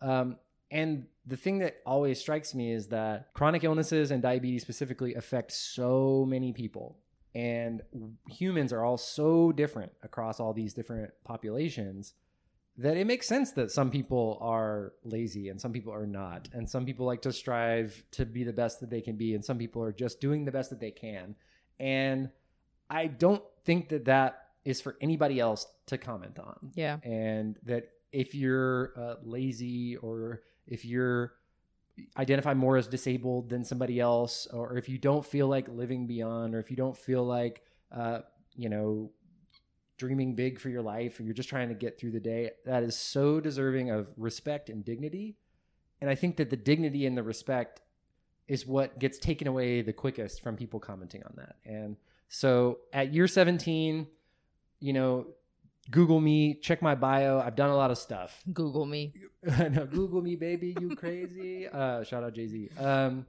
Um, 0.00 0.36
and 0.70 1.06
the 1.26 1.36
thing 1.36 1.58
that 1.58 1.78
always 1.86 2.20
strikes 2.20 2.54
me 2.54 2.72
is 2.72 2.88
that 2.88 3.32
chronic 3.34 3.64
illnesses 3.64 4.10
and 4.10 4.22
diabetes 4.22 4.62
specifically 4.62 5.14
affect 5.14 5.52
so 5.52 6.24
many 6.28 6.52
people. 6.52 6.98
And 7.34 7.82
humans 8.28 8.72
are 8.72 8.84
all 8.84 8.96
so 8.96 9.52
different 9.52 9.92
across 10.02 10.40
all 10.40 10.52
these 10.52 10.74
different 10.74 11.12
populations 11.24 12.14
that 12.78 12.96
it 12.96 13.06
makes 13.06 13.26
sense 13.26 13.50
that 13.52 13.72
some 13.72 13.90
people 13.90 14.38
are 14.40 14.92
lazy 15.04 15.48
and 15.48 15.60
some 15.60 15.72
people 15.72 15.92
are 15.92 16.06
not. 16.06 16.48
And 16.52 16.68
some 16.68 16.86
people 16.86 17.06
like 17.06 17.22
to 17.22 17.32
strive 17.32 18.02
to 18.12 18.24
be 18.24 18.44
the 18.44 18.52
best 18.52 18.80
that 18.80 18.88
they 18.88 19.00
can 19.00 19.16
be. 19.16 19.34
And 19.34 19.44
some 19.44 19.58
people 19.58 19.82
are 19.82 19.92
just 19.92 20.20
doing 20.20 20.44
the 20.44 20.52
best 20.52 20.70
that 20.70 20.78
they 20.78 20.92
can. 20.92 21.34
And 21.80 22.30
I 22.88 23.08
don't 23.08 23.42
think 23.64 23.88
that 23.88 24.04
that 24.04 24.44
is 24.64 24.80
for 24.80 24.96
anybody 25.00 25.40
else 25.40 25.66
to 25.86 25.98
comment 25.98 26.38
on 26.38 26.72
yeah. 26.74 26.98
and 27.02 27.58
that 27.64 27.88
if 28.12 28.34
you're 28.34 28.92
uh, 28.96 29.14
lazy 29.24 29.96
or 29.96 30.42
if 30.66 30.84
you're 30.84 31.32
identify 32.16 32.54
more 32.54 32.76
as 32.76 32.86
disabled 32.86 33.48
than 33.48 33.64
somebody 33.64 33.98
else 33.98 34.46
or 34.52 34.76
if 34.76 34.88
you 34.88 34.98
don't 34.98 35.24
feel 35.24 35.48
like 35.48 35.66
living 35.68 36.06
beyond 36.06 36.54
or 36.54 36.60
if 36.60 36.70
you 36.70 36.76
don't 36.76 36.96
feel 36.96 37.24
like 37.24 37.62
uh, 37.92 38.20
you 38.54 38.68
know 38.68 39.10
dreaming 39.98 40.34
big 40.34 40.58
for 40.58 40.68
your 40.68 40.82
life 40.82 41.18
or 41.18 41.24
you're 41.24 41.34
just 41.34 41.48
trying 41.48 41.68
to 41.68 41.74
get 41.74 41.98
through 41.98 42.10
the 42.10 42.20
day 42.20 42.50
that 42.64 42.82
is 42.82 42.96
so 42.96 43.40
deserving 43.40 43.90
of 43.90 44.08
respect 44.16 44.70
and 44.70 44.84
dignity 44.84 45.36
and 46.00 46.08
i 46.08 46.14
think 46.14 46.36
that 46.36 46.50
the 46.50 46.56
dignity 46.56 47.04
and 47.04 47.16
the 47.16 47.22
respect 47.22 47.80
is 48.46 48.66
what 48.66 48.98
gets 48.98 49.18
taken 49.18 49.46
away 49.46 49.82
the 49.82 49.92
quickest 49.92 50.42
from 50.42 50.56
people 50.56 50.80
commenting 50.80 51.22
on 51.24 51.32
that 51.36 51.56
and 51.64 51.96
so 52.28 52.78
at 52.92 53.12
year 53.12 53.26
17 53.26 54.06
you 54.80 54.92
know 54.92 55.26
Google 55.90 56.20
me, 56.20 56.54
check 56.54 56.82
my 56.82 56.94
bio. 56.94 57.40
I've 57.40 57.56
done 57.56 57.70
a 57.70 57.76
lot 57.76 57.90
of 57.90 57.98
stuff. 57.98 58.42
Google 58.52 58.84
me. 58.84 59.14
no, 59.42 59.86
Google 59.86 60.20
me, 60.20 60.36
baby. 60.36 60.76
You 60.80 60.94
crazy? 60.94 61.66
Uh, 61.78 62.02
shout 62.02 62.24
out 62.24 62.34
Jay 62.34 62.46
Z. 62.46 62.70
Um, 62.78 63.26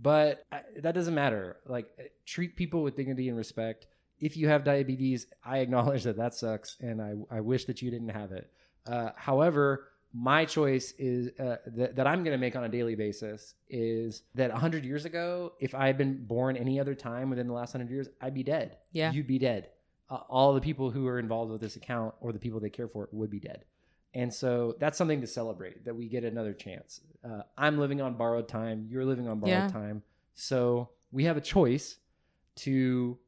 but 0.00 0.44
I, 0.52 0.60
that 0.82 0.94
doesn't 0.94 1.14
matter. 1.14 1.56
Like, 1.66 1.88
treat 2.26 2.54
people 2.56 2.82
with 2.82 2.96
dignity 2.96 3.28
and 3.28 3.36
respect. 3.36 3.86
If 4.20 4.36
you 4.36 4.48
have 4.48 4.64
diabetes, 4.64 5.26
I 5.44 5.58
acknowledge 5.58 6.04
that 6.04 6.16
that 6.16 6.34
sucks, 6.34 6.76
and 6.80 7.00
I 7.02 7.14
I 7.30 7.40
wish 7.40 7.64
that 7.66 7.82
you 7.82 7.90
didn't 7.90 8.08
have 8.10 8.32
it. 8.32 8.50
Uh, 8.86 9.10
however, 9.16 9.88
my 10.14 10.44
choice 10.46 10.92
is 10.98 11.28
uh, 11.38 11.56
that, 11.66 11.96
that 11.96 12.06
I'm 12.06 12.24
going 12.24 12.32
to 12.34 12.38
make 12.38 12.56
on 12.56 12.64
a 12.64 12.68
daily 12.68 12.94
basis 12.94 13.54
is 13.68 14.22
that 14.34 14.50
100 14.50 14.82
years 14.84 15.04
ago, 15.04 15.52
if 15.60 15.74
I 15.74 15.86
had 15.86 15.98
been 15.98 16.24
born 16.24 16.56
any 16.56 16.80
other 16.80 16.94
time 16.94 17.28
within 17.28 17.46
the 17.46 17.52
last 17.52 17.74
100 17.74 17.92
years, 17.92 18.08
I'd 18.20 18.32
be 18.32 18.42
dead. 18.42 18.78
Yeah. 18.92 19.12
You'd 19.12 19.26
be 19.26 19.38
dead. 19.38 19.68
Uh, 20.08 20.20
all 20.30 20.54
the 20.54 20.62
people 20.62 20.90
who 20.90 21.06
are 21.06 21.18
involved 21.18 21.52
with 21.52 21.60
this 21.60 21.76
account 21.76 22.14
or 22.22 22.32
the 22.32 22.38
people 22.38 22.58
they 22.58 22.70
care 22.70 22.88
for 22.88 23.10
would 23.12 23.28
be 23.30 23.38
dead. 23.38 23.66
And 24.14 24.32
so 24.32 24.74
that's 24.80 24.96
something 24.96 25.20
to 25.20 25.26
celebrate 25.26 25.84
that 25.84 25.94
we 25.94 26.08
get 26.08 26.24
another 26.24 26.54
chance. 26.54 27.02
Uh, 27.22 27.42
I'm 27.58 27.78
living 27.78 28.00
on 28.00 28.14
borrowed 28.14 28.48
time. 28.48 28.86
You're 28.90 29.04
living 29.04 29.28
on 29.28 29.40
borrowed 29.40 29.52
Yeah. 29.64 29.68
time. 29.68 30.02
So 30.34 30.88
we 31.12 31.24
have 31.24 31.36
a 31.36 31.42
choice 31.42 31.98
to 32.56 33.18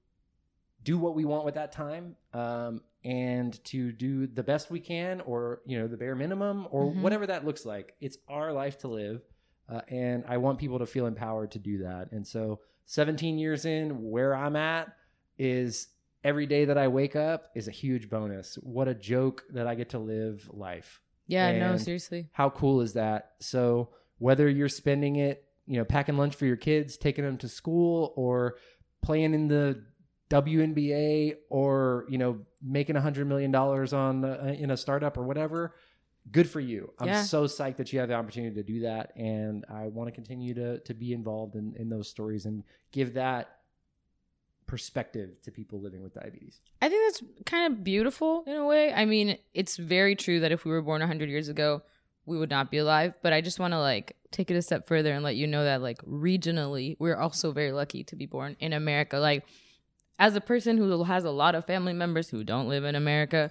do 0.84 0.99
what 0.99 1.14
we 1.14 1.25
want 1.25 1.44
with 1.44 1.54
that 1.54 1.72
time 1.72 2.16
um, 2.32 2.80
and 3.04 3.62
to 3.64 3.92
do 3.92 4.26
the 4.26 4.42
best 4.42 4.70
we 4.70 4.80
can 4.80 5.20
or 5.22 5.60
you 5.66 5.78
know 5.78 5.87
the 5.87 5.96
bare 5.96 6.14
minimum 6.14 6.66
or 6.70 6.87
Mhm. 6.87 7.02
whatever 7.02 7.26
that 7.26 7.44
looks 7.44 7.64
like. 7.66 7.94
It's 8.00 8.18
our 8.28 8.52
life 8.52 8.78
to 8.78 8.88
live 8.88 9.22
uh, 9.68 9.82
and 9.88 10.25
i 10.28 10.37
want 10.37 10.58
people 10.58 10.78
to 10.80 10.87
feel 10.87 11.06
empowered 11.06 11.50
to 11.52 11.58
do 11.58 11.78
that. 11.78 12.10
And 12.12 12.26
so 12.26 12.60
17 12.87 13.38
years 13.38 13.64
in 13.64 14.10
where 14.10 14.34
i'm 14.34 14.56
at 14.56 14.92
is 15.38 15.88
every 16.25 16.46
day 16.46 16.64
that 16.66 16.76
i 16.76 16.88
wake 16.88 17.16
up 17.16 17.46
is 17.54 17.68
a 17.68 17.70
huge 17.70 18.10
bonus. 18.10 18.56
What 18.56 18.88
a 18.88 18.94
joke 18.94 19.44
that 19.50 19.66
i 19.66 19.75
get 19.75 19.90
to 19.90 19.99
live 19.99 20.49
life. 20.52 21.00
Yeah, 21.26 21.56
no, 21.58 21.76
seriously. 21.76 22.28
how 22.32 22.50
cool 22.50 22.80
is 22.80 22.94
that? 22.94 23.32
So 23.40 23.90
whether 24.18 24.49
you're 24.49 24.68
spending 24.68 25.16
it 25.16 25.44
you 25.66 25.78
know 25.78 25.84
packing 25.84 26.16
lunch 26.18 26.34
for 26.34 26.46
your 26.46 26.56
kids 26.56 26.96
taking 26.96 27.25
them 27.25 27.38
to 27.38 27.49
school 27.49 28.12
or 28.16 28.56
playing 29.02 29.32
in 29.34 29.46
the 29.49 29.82
WNBA 30.30 31.34
or 31.50 32.06
you 32.08 32.16
know 32.18 32.38
making 32.62 32.96
a 32.96 33.00
hundred 33.00 33.26
million 33.26 33.50
dollars 33.50 33.92
on 33.92 34.25
uh, 34.25 34.54
in 34.58 34.70
a 34.70 34.76
startup 34.76 35.16
or 35.18 35.25
whatever 35.25 35.75
good 36.30 36.49
for 36.49 36.60
you 36.60 36.92
i'm 36.99 37.08
Yeah. 37.08 37.22
so 37.22 37.44
psyched 37.44 37.78
that 37.78 37.92
you 37.92 37.99
have 37.99 38.08
the 38.10 38.14
opportunity 38.14 38.54
to 38.54 38.62
do 38.62 38.80
that 38.80 39.12
and 39.16 39.64
i 39.70 39.88
want 39.88 40.06
to 40.08 40.12
continue 40.12 40.52
to 40.54 40.78
to 40.80 40.92
be 40.94 41.12
involved 41.14 41.56
in 41.56 41.75
in 41.76 41.88
those 41.88 42.08
stories 42.10 42.44
and 42.44 42.62
give 42.92 43.14
that 43.14 43.56
perspective 44.66 45.30
to 45.42 45.50
people 45.50 45.80
living 45.80 46.02
with 46.02 46.14
diabetes 46.14 46.60
I 46.82 46.88
think 46.88 47.02
that's 47.12 47.22
kind 47.46 47.72
of 47.72 47.82
beautiful 47.84 48.44
in 48.46 48.56
a 48.56 48.64
way. 48.64 48.90
I 48.92 49.04
mean, 49.04 49.37
it's 49.52 49.76
very 49.76 50.14
true 50.16 50.40
that 50.40 50.50
if 50.52 50.64
we 50.64 50.70
were 50.70 50.80
born 50.80 51.00
100 51.00 51.28
years 51.28 51.49
ago, 51.49 51.82
we 52.25 52.38
would 52.38 52.49
not 52.49 52.70
be 52.70 52.78
alive. 52.78 53.12
But 53.22 53.34
I 53.34 53.42
just 53.42 53.58
want 53.60 53.75
to 53.75 53.78
like 53.80 54.16
take 54.30 54.50
it 54.50 54.54
a 54.56 54.62
step 54.62 54.87
further 54.88 55.12
and 55.12 55.22
let 55.22 55.37
you 55.37 55.46
know 55.46 55.64
that 55.64 55.82
like 55.82 55.99
regionally, 56.06 56.96
we're 56.99 57.16
also 57.18 57.52
very 57.52 57.72
lucky 57.72 58.02
to 58.04 58.16
be 58.16 58.25
born 58.25 58.56
in 58.60 58.72
America. 58.72 59.18
Like, 59.18 59.44
as 60.21 60.37
a 60.37 60.41
person 60.41 60.77
who 60.77 61.03
has 61.03 61.25
a 61.25 61.31
lot 61.31 61.55
of 61.55 61.65
family 61.65 61.95
members 61.95 62.29
who 62.29 62.45
don't 62.45 62.69
live 62.69 62.85
in 62.85 62.95
America, 62.95 63.50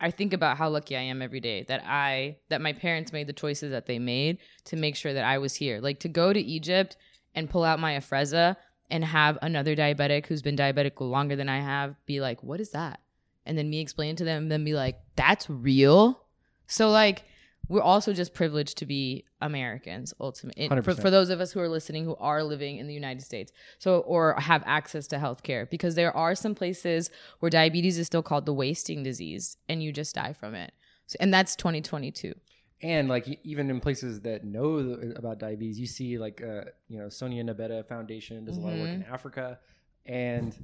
I 0.00 0.10
think 0.10 0.32
about 0.32 0.56
how 0.56 0.70
lucky 0.70 0.96
I 0.96 1.02
am 1.02 1.20
every 1.20 1.40
day 1.40 1.64
that 1.68 1.82
I 1.86 2.38
that 2.48 2.62
my 2.62 2.72
parents 2.72 3.12
made 3.12 3.26
the 3.26 3.34
choices 3.34 3.70
that 3.70 3.84
they 3.84 3.98
made 3.98 4.38
to 4.64 4.76
make 4.76 4.96
sure 4.96 5.12
that 5.12 5.24
I 5.24 5.36
was 5.36 5.54
here. 5.54 5.78
Like 5.78 6.00
to 6.00 6.08
go 6.08 6.32
to 6.32 6.40
Egypt 6.40 6.96
and 7.34 7.50
pull 7.50 7.64
out 7.64 7.78
my 7.78 7.92
Afrezza 7.92 8.56
and 8.90 9.04
have 9.04 9.38
another 9.42 9.76
diabetic 9.76 10.26
who's 10.26 10.42
been 10.42 10.56
diabetic 10.56 10.98
longer 11.00 11.36
than 11.36 11.50
I 11.50 11.60
have 11.60 11.94
be 12.06 12.20
like, 12.20 12.42
"What 12.42 12.60
is 12.60 12.70
that?" 12.70 13.00
And 13.44 13.58
then 13.58 13.68
me 13.68 13.80
explain 13.80 14.16
to 14.16 14.24
them, 14.24 14.44
and 14.44 14.52
then 14.52 14.64
be 14.64 14.74
like, 14.74 14.98
"That's 15.16 15.50
real." 15.50 16.24
So 16.66 16.90
like, 16.90 17.24
we're 17.68 17.82
also 17.82 18.12
just 18.12 18.34
privileged 18.34 18.78
to 18.78 18.86
be 18.86 19.24
Americans. 19.40 20.14
Ultimately, 20.20 20.68
for, 20.68 20.94
for 20.94 21.10
those 21.10 21.30
of 21.30 21.40
us 21.40 21.52
who 21.52 21.60
are 21.60 21.68
listening 21.68 22.04
who 22.04 22.16
are 22.16 22.42
living 22.42 22.78
in 22.78 22.86
the 22.86 22.94
United 22.94 23.22
States, 23.22 23.52
so 23.78 24.00
or 24.00 24.34
have 24.40 24.62
access 24.66 25.06
to 25.08 25.16
healthcare, 25.16 25.68
because 25.68 25.94
there 25.94 26.16
are 26.16 26.34
some 26.34 26.54
places 26.54 27.10
where 27.40 27.50
diabetes 27.50 27.98
is 27.98 28.06
still 28.06 28.22
called 28.22 28.46
the 28.46 28.52
wasting 28.54 29.02
disease, 29.02 29.56
and 29.68 29.82
you 29.82 29.92
just 29.92 30.14
die 30.14 30.32
from 30.32 30.54
it. 30.54 30.72
So, 31.06 31.16
and 31.20 31.32
that's 31.32 31.54
2022. 31.56 32.34
and 32.82 33.08
like 33.08 33.40
even 33.44 33.70
in 33.70 33.80
places 33.80 34.20
that 34.20 34.44
know 34.44 34.76
about 35.16 35.38
diabetes 35.38 35.78
you 35.80 35.86
see 35.86 36.18
like 36.18 36.42
uh 36.42 36.64
you 36.88 36.98
know 36.98 37.08
Sonia 37.08 37.42
Nabeta 37.42 37.86
foundation 37.88 38.44
does 38.44 38.58
a 38.58 38.60
lot 38.60 38.74
of 38.74 38.80
work 38.80 38.90
in 38.90 39.02
africa 39.04 39.58
and 40.04 40.54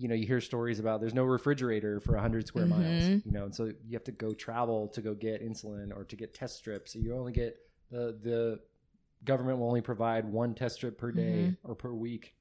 you 0.00 0.08
know 0.08 0.14
you 0.14 0.26
hear 0.26 0.40
stories 0.40 0.78
about 0.80 1.00
there's 1.00 1.12
no 1.14 1.24
refrigerator 1.24 2.00
for 2.00 2.12
100 2.14 2.46
square 2.46 2.66
miles 2.66 3.04
Mhm. 3.04 3.22
you 3.26 3.32
know 3.32 3.44
and 3.44 3.54
so 3.54 3.64
you 3.86 3.92
have 3.98 4.04
to 4.04 4.12
go 4.12 4.32
travel 4.32 4.88
to 4.88 5.00
go 5.02 5.12
get 5.14 5.42
insulin 5.48 5.94
or 5.96 6.04
to 6.04 6.16
get 6.16 6.32
test 6.34 6.56
strips. 6.56 6.92
So 6.92 6.98
you 6.98 7.14
only 7.14 7.32
get 7.32 7.56
the 7.90 8.18
the 8.22 8.60
government 9.24 9.58
will 9.58 9.66
only 9.66 9.82
provide 9.82 10.24
one 10.24 10.54
test 10.54 10.76
strip 10.76 10.96
per 10.96 11.12
day 11.12 11.54
or 11.64 11.74
per 11.74 11.92
week. 11.92 12.34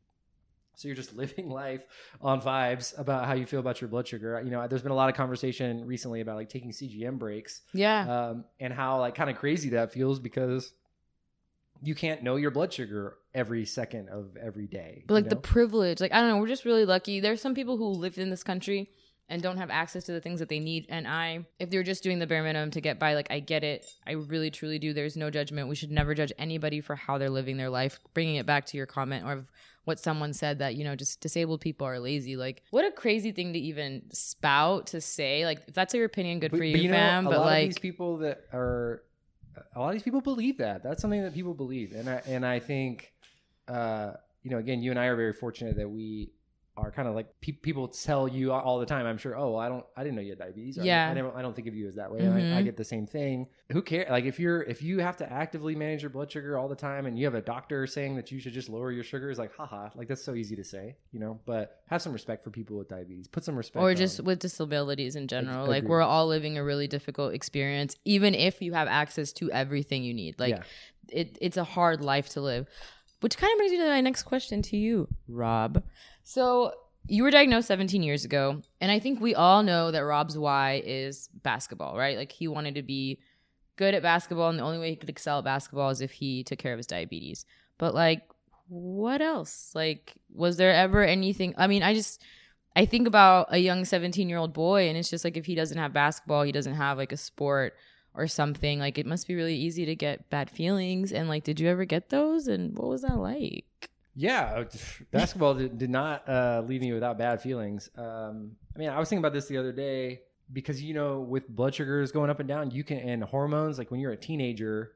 So 0.75 0.87
you're 0.87 0.95
just 0.95 1.13
living 1.23 1.49
life 1.49 1.81
on 2.21 2.39
vibes 2.41 2.97
about 2.97 3.25
how 3.25 3.33
you 3.33 3.45
feel 3.45 3.59
about 3.59 3.81
your 3.81 3.89
blood 3.89 4.07
sugar. 4.07 4.39
You 4.41 4.51
know 4.51 4.65
there's 4.67 4.81
been 4.81 4.93
a 4.93 5.01
lot 5.03 5.09
of 5.09 5.15
conversation 5.15 5.85
recently 5.85 6.21
about 6.21 6.37
like 6.37 6.49
taking 6.49 6.71
cgm 6.71 7.19
breaks 7.19 7.61
Yeah, 7.73 7.99
um, 8.29 8.45
and 8.61 8.71
how 8.73 8.99
like 8.99 9.15
kind 9.15 9.29
of 9.29 9.35
crazy 9.35 9.69
that 9.71 9.91
feels 9.91 10.19
because 10.19 10.71
you 11.81 11.95
can't 11.95 12.23
know 12.23 12.35
your 12.35 12.51
blood 12.51 12.73
sugar 12.73 13.17
every 13.33 13.65
second 13.65 14.09
of 14.09 14.35
every 14.41 14.67
day. 14.67 15.03
but 15.07 15.13
like 15.13 15.23
you 15.25 15.29
the 15.29 15.35
privilege, 15.35 16.01
like 16.01 16.13
I 16.13 16.19
don't 16.19 16.29
know, 16.29 16.37
we're 16.37 16.47
just 16.47 16.65
really 16.65 16.85
lucky. 16.85 17.19
There's 17.19 17.41
some 17.41 17.55
people 17.55 17.77
who 17.77 17.85
live 17.89 18.17
in 18.17 18.29
this 18.29 18.43
country 18.43 18.89
and 19.31 19.41
don't 19.43 19.57
have 19.57 19.69
access 19.69 20.05
to 20.05 20.11
the 20.11 20.19
things 20.19 20.39
that 20.39 20.49
they 20.49 20.59
need. 20.59 20.87
And 20.89 21.07
I, 21.07 21.45
if 21.59 21.69
they're 21.69 21.83
just 21.83 22.01
doing 22.01 22.17
the 22.17 22.25
bare 22.25 22.41
minimum 22.41 22.71
to 22.71 22.81
get 22.81 22.97
by, 22.97 23.13
like 23.13 23.27
I 23.29 23.39
get 23.39 23.63
it. 23.63 23.85
I 24.07 24.13
really 24.13 24.49
truly 24.49 24.79
do. 24.79 24.91
There's 24.91 25.15
no 25.15 25.29
judgment. 25.29 25.69
We 25.69 25.75
should 25.75 25.91
never 25.91 26.15
judge 26.15 26.33
anybody 26.39 26.81
for 26.81 26.95
how 26.95 27.19
they're 27.19 27.29
living 27.29 27.55
their 27.57 27.69
life. 27.69 27.99
Bringing 28.15 28.35
it 28.37 28.47
back 28.47 28.65
to 28.67 28.77
your 28.77 28.87
comment 28.87 29.25
or 29.25 29.45
what 29.85 29.99
someone 29.99 30.33
said 30.33 30.59
that 30.59 30.75
you 30.75 30.83
know 30.83 30.95
just 30.95 31.21
disabled 31.21 31.61
people 31.61 31.85
are 31.87 31.99
lazy. 31.99 32.35
Like 32.35 32.63
what 32.71 32.85
a 32.85 32.91
crazy 32.91 33.31
thing 33.31 33.53
to 33.53 33.59
even 33.59 34.03
spout 34.11 34.87
to 34.87 35.01
say. 35.01 35.45
Like 35.45 35.61
if 35.67 35.75
that's 35.75 35.93
your 35.93 36.05
opinion, 36.05 36.39
good 36.39 36.51
But- 36.51 36.57
for 36.57 36.63
you, 36.63 36.73
but 36.73 36.81
you 36.81 36.89
know, 36.89 36.95
fam. 36.95 37.25
but 37.25 37.39
like 37.41 37.69
these 37.69 37.79
people 37.79 38.17
that 38.17 38.41
are 38.51 39.03
a 39.75 39.79
lot 39.79 39.87
of 39.87 39.93
these 39.93 40.03
people 40.03 40.21
believe 40.21 40.57
that. 40.57 40.83
That's 40.83 41.01
something 41.01 41.21
that 41.23 41.33
people 41.33 41.53
believe, 41.53 41.93
and 41.93 42.09
I 42.09 42.21
and 42.25 42.45
I 42.45 42.59
think, 42.59 43.11
uh, 43.67 44.13
you 44.43 44.51
know, 44.51 44.57
again, 44.57 44.81
you 44.81 44.91
and 44.91 44.99
I 44.99 45.05
are 45.05 45.15
very 45.15 45.33
fortunate 45.33 45.75
that 45.77 45.89
we 45.89 46.31
are 46.79 46.91
kind 46.91 47.07
of 47.07 47.15
like 47.15 47.27
pe- 47.41 47.51
people 47.51 47.87
tell 47.87 48.27
you 48.27 48.51
all 48.53 48.79
the 48.79 48.85
time. 48.85 49.05
I'm 49.05 49.17
sure. 49.17 49.35
Oh, 49.37 49.51
well, 49.51 49.59
I 49.59 49.69
don't. 49.69 49.85
I 49.97 50.03
didn't 50.03 50.15
know 50.15 50.21
you 50.21 50.29
had 50.31 50.39
diabetes. 50.39 50.77
Or, 50.77 50.83
Yeah. 50.83 51.09
I, 51.09 51.13
never, 51.13 51.31
I 51.35 51.41
don't 51.41 51.55
think 51.55 51.67
of 51.67 51.75
you 51.75 51.87
as 51.87 51.95
that 51.95 52.11
way. 52.11 52.19
And 52.19 52.33
I, 52.33 52.57
I 52.57 52.61
Mhm. 52.61 52.65
get 52.65 52.77
the 52.77 52.83
same 52.83 53.05
thing. 53.05 53.47
Who 53.71 53.81
cares? 53.81 54.09
Like 54.09 54.25
if 54.25 54.39
you're 54.39 54.63
if 54.63 54.81
you 54.81 54.99
have 54.99 55.17
to 55.17 55.31
actively 55.31 55.75
manage 55.75 56.01
your 56.01 56.09
blood 56.09 56.31
sugar 56.31 56.57
all 56.57 56.67
the 56.67 56.75
time, 56.75 57.05
and 57.05 57.17
you 57.19 57.25
have 57.25 57.35
a 57.35 57.41
doctor 57.41 57.85
saying 57.85 58.15
that 58.15 58.31
you 58.31 58.39
should 58.39 58.53
just 58.53 58.69
lower 58.69 58.91
your 58.91 59.03
sugars, 59.03 59.37
like 59.37 59.55
haha, 59.55 59.89
like 59.95 60.07
that's 60.07 60.23
so 60.23 60.33
easy 60.35 60.55
to 60.55 60.63
say, 60.63 60.95
you 61.11 61.19
know. 61.19 61.39
But 61.45 61.81
have 61.87 62.01
some 62.01 62.13
respect 62.13 62.43
for 62.43 62.49
people 62.49 62.77
with 62.77 62.87
diabetes. 62.89 63.27
Put 63.27 63.43
some 63.43 63.55
respect. 63.55 63.81
or 63.83 63.89
on- 63.91 63.95
just 63.95 64.23
with 64.23 64.39
disabilities 64.39 65.15
in 65.15 65.27
general. 65.27 65.67
like 65.67 65.79
agreed. 65.79 65.89
we're 65.89 66.01
all 66.01 66.27
living 66.27 66.57
a 66.57 66.63
really 66.63 66.87
difficult 66.87 67.33
experience, 67.33 67.95
even 68.05 68.33
if 68.33 68.61
you 68.61 68.73
have 68.73 68.87
access 68.87 69.31
to 69.33 69.51
everything 69.51 70.03
you 70.03 70.13
need. 70.13 70.39
Like 70.39 70.55
Yeah. 70.55 70.63
it, 71.21 71.37
it's 71.41 71.57
a 71.57 71.63
hard 71.63 72.01
life 72.01 72.29
to 72.29 72.41
live. 72.41 72.67
Which 73.21 73.37
kind 73.37 73.51
of 73.51 73.57
brings 73.57 73.71
me 73.73 73.77
to 73.79 73.87
my 73.89 73.99
next 73.99 74.23
question 74.23 74.61
to 74.61 74.77
you, 74.77 75.09
Rob. 75.27 75.83
So 76.29 76.73
you 77.07 77.23
were 77.23 77.31
diagnosed 77.31 77.67
17 77.69 78.03
years 78.03 78.23
ago, 78.23 78.61
and 78.79 78.91
I 78.91 78.99
think 78.99 79.19
we 79.19 79.33
all 79.33 79.63
know 79.63 79.89
that 79.89 80.01
Rob's 80.01 80.37
why 80.37 80.79
is 80.85 81.27
basketball, 81.41 81.97
right? 81.97 82.19
Like 82.19 82.31
he 82.31 82.47
wanted 82.47 82.75
to 82.75 82.83
be 82.83 83.17
good 83.77 83.95
at 83.95 84.03
basketball, 84.03 84.51
and 84.51 84.59
the 84.59 84.63
only 84.63 84.77
way 84.77 84.91
he 84.91 84.95
could 84.95 85.09
excel 85.09 85.39
at 85.39 85.43
basketball 85.43 85.89
is 85.89 86.01
if 86.01 86.11
he 86.11 86.43
took 86.43 86.59
care 86.59 86.71
of 86.71 86.77
his 86.77 86.85
diabetes. 86.85 87.47
But 87.79 87.95
like, 87.95 88.29
what 88.67 89.23
else? 89.23 89.71
Like, 89.73 90.13
was 90.31 90.57
there 90.57 90.71
ever 90.71 91.03
anything? 91.03 91.55
I 91.57 91.65
mean, 91.65 91.81
I 91.81 91.95
just 91.95 92.21
I 92.75 92.85
think 92.85 93.07
about 93.07 93.47
a 93.49 93.57
young 93.57 93.83
17 93.83 94.29
year 94.29 94.37
old 94.37 94.53
boy, 94.53 94.87
and 94.87 94.99
it's 94.99 95.09
just 95.09 95.25
like 95.25 95.35
if 95.35 95.47
he 95.47 95.55
doesn't 95.55 95.79
have 95.79 95.93
basketball, 95.93 96.43
he 96.43 96.51
doesn't 96.51 96.75
have 96.75 96.99
like 96.99 97.11
a 97.11 97.17
sport 97.17 97.73
or 98.13 98.27
something. 98.27 98.77
Like, 98.77 98.99
it 98.99 99.07
must 99.07 99.27
be 99.27 99.33
really 99.33 99.55
easy 99.55 99.83
to 99.83 99.95
get 99.95 100.29
bad 100.29 100.51
feelings. 100.51 101.11
And 101.11 101.27
like, 101.27 101.43
did 101.43 101.59
you 101.59 101.67
ever 101.69 101.85
get 101.85 102.09
those? 102.09 102.47
And 102.47 102.77
what 102.77 102.87
was 102.87 103.01
that 103.01 103.17
like? 103.17 103.89
Yeah, 104.19 104.65
basketball 105.11 105.53
did, 105.53 105.77
did 105.77 105.89
not 105.89 106.27
uh, 106.27 106.61
leave 106.67 106.81
me 106.81 106.91
without 106.91 107.17
bad 107.17 107.41
feelings. 107.41 107.89
Um, 107.95 108.51
I 108.75 108.79
mean, 108.79 108.89
I 108.89 108.99
was 108.99 109.07
thinking 109.07 109.23
about 109.23 109.31
this 109.31 109.47
the 109.47 109.57
other 109.57 109.71
day 109.71 110.23
because 110.51 110.83
you 110.83 110.93
know, 110.93 111.21
with 111.21 111.47
blood 111.47 111.73
sugars 111.73 112.11
going 112.11 112.29
up 112.29 112.41
and 112.41 112.49
down, 112.49 112.69
you 112.69 112.83
can 112.83 112.97
and 112.97 113.23
hormones. 113.23 113.77
Like 113.77 113.91
when 113.91 114.01
you're 114.01 114.11
a 114.11 114.17
teenager, 114.17 114.95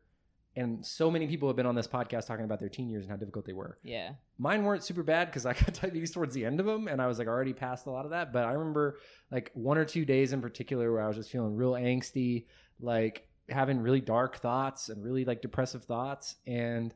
and 0.58 0.86
so 0.86 1.10
many 1.10 1.26
people 1.26 1.48
have 1.48 1.56
been 1.56 1.66
on 1.66 1.74
this 1.74 1.88
podcast 1.88 2.28
talking 2.28 2.44
about 2.44 2.60
their 2.60 2.68
teen 2.68 2.90
years 2.90 3.06
and 3.06 3.12
how 3.12 3.16
difficult 3.16 3.46
they 3.46 3.54
were. 3.54 3.78
Yeah. 3.82 4.12
Mine 4.38 4.66
weren't 4.66 4.84
super 4.84 5.04
bad 5.04 5.28
because 5.28 5.46
I 5.46 5.54
got 5.54 5.74
diabetes 5.82 6.12
towards 6.12 6.36
the 6.36 6.44
end 6.44 6.60
of 6.60 6.66
them, 6.66 6.90
and 6.90 7.02
I 7.02 7.08
was 7.08 7.18
like 7.18 7.30
already 7.30 7.54
past 7.54 7.86
a 7.86 7.92
lot 7.92 8.04
of 8.04 8.12
that. 8.12 8.34
But 8.34 8.44
I 8.44 8.52
remember 8.52 9.00
like 9.32 9.52
one 9.54 9.78
or 9.78 9.86
two 9.86 10.04
days 10.04 10.34
in 10.34 10.42
particular 10.42 10.92
where 10.92 11.02
I 11.02 11.08
was 11.08 11.16
just 11.16 11.32
feeling 11.32 11.56
real 11.56 11.74
angsty, 11.74 12.48
like 12.82 13.26
having 13.48 13.80
really 13.80 14.02
dark 14.02 14.36
thoughts 14.40 14.90
and 14.90 15.02
really 15.02 15.24
like 15.24 15.42
depressive 15.42 15.86
thoughts, 15.86 16.36
and 16.46 16.94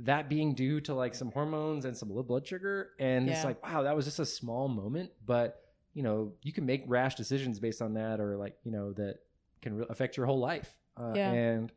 that 0.00 0.28
being 0.28 0.54
due 0.54 0.80
to 0.82 0.94
like 0.94 1.14
some 1.14 1.30
hormones 1.30 1.84
and 1.84 1.96
some 1.96 2.10
low 2.10 2.22
blood 2.22 2.46
sugar. 2.46 2.90
And 2.98 3.28
it's 3.28 3.44
like, 3.44 3.62
wow, 3.64 3.82
that 3.82 3.94
was 3.94 4.04
just 4.04 4.18
a 4.18 4.26
small 4.26 4.68
moment, 4.68 5.10
but 5.24 5.60
you 5.92 6.02
know, 6.02 6.32
you 6.42 6.52
can 6.52 6.66
make 6.66 6.82
rash 6.88 7.14
decisions 7.14 7.60
based 7.60 7.80
on 7.80 7.94
that, 7.94 8.18
or 8.20 8.36
like 8.36 8.56
you 8.64 8.72
know 8.72 8.92
that 8.94 9.18
can 9.62 9.76
re- 9.76 9.86
affect 9.88 10.16
your 10.16 10.26
whole 10.26 10.40
life. 10.40 10.74
Uh, 10.96 11.12
Yeah. 11.14 11.30
And 11.32 11.72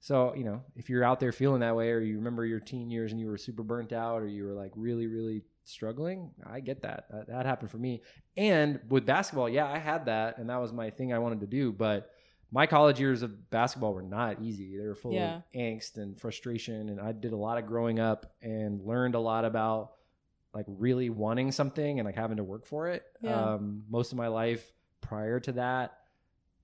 so, 0.00 0.34
you 0.34 0.44
know, 0.44 0.62
if 0.74 0.88
you're 0.88 1.04
out 1.04 1.20
there 1.20 1.30
feeling 1.30 1.60
that 1.60 1.76
way, 1.76 1.90
or 1.90 2.00
you 2.00 2.16
remember 2.16 2.44
your 2.44 2.58
teen 2.58 2.90
years 2.90 3.12
and 3.12 3.20
you 3.20 3.26
were 3.28 3.36
super 3.36 3.62
burnt 3.62 3.92
out, 3.92 4.22
or 4.22 4.26
you 4.26 4.44
were 4.44 4.54
like 4.54 4.72
really, 4.74 5.06
really 5.06 5.42
struggling, 5.64 6.30
I 6.44 6.60
get 6.60 6.82
that. 6.82 7.04
That, 7.10 7.28
that 7.28 7.46
happened 7.46 7.70
for 7.70 7.78
me. 7.78 8.02
And 8.36 8.80
with 8.88 9.06
basketball, 9.06 9.48
yeah, 9.48 9.66
I 9.66 9.78
had 9.78 10.06
that, 10.06 10.38
and 10.38 10.48
that 10.50 10.56
was 10.60 10.72
my 10.72 10.90
thing 10.90 11.12
I 11.12 11.18
wanted 11.18 11.40
to 11.40 11.46
do. 11.46 11.70
But 11.70 12.10
my 12.52 12.66
college 12.66 12.98
years 12.98 13.22
of 13.22 13.50
basketball 13.50 13.94
were 13.94 14.02
not 14.02 14.40
easy. 14.42 14.76
They 14.76 14.86
were 14.86 14.94
full 14.94 15.12
Yeah. 15.12 15.36
of 15.36 15.42
angst 15.54 15.96
and 15.96 16.18
frustration. 16.20 16.88
And 16.88 17.00
I 17.00 17.12
did 17.12 17.32
a 17.32 17.36
lot 17.36 17.58
of 17.58 17.66
growing 17.66 18.00
up 18.00 18.32
and 18.42 18.80
learned 18.84 19.14
a 19.14 19.20
lot 19.20 19.44
about 19.44 19.92
like 20.52 20.66
really 20.68 21.10
wanting 21.10 21.52
something 21.52 22.00
and 22.00 22.06
like 22.06 22.16
having 22.16 22.38
to 22.38 22.44
work 22.44 22.66
for 22.66 22.88
it. 22.88 23.04
Yeah. 23.20 23.52
Um, 23.54 23.84
most 23.88 24.10
of 24.12 24.18
my 24.18 24.26
life 24.28 24.72
prior 25.00 25.38
to 25.40 25.52
that 25.52 25.96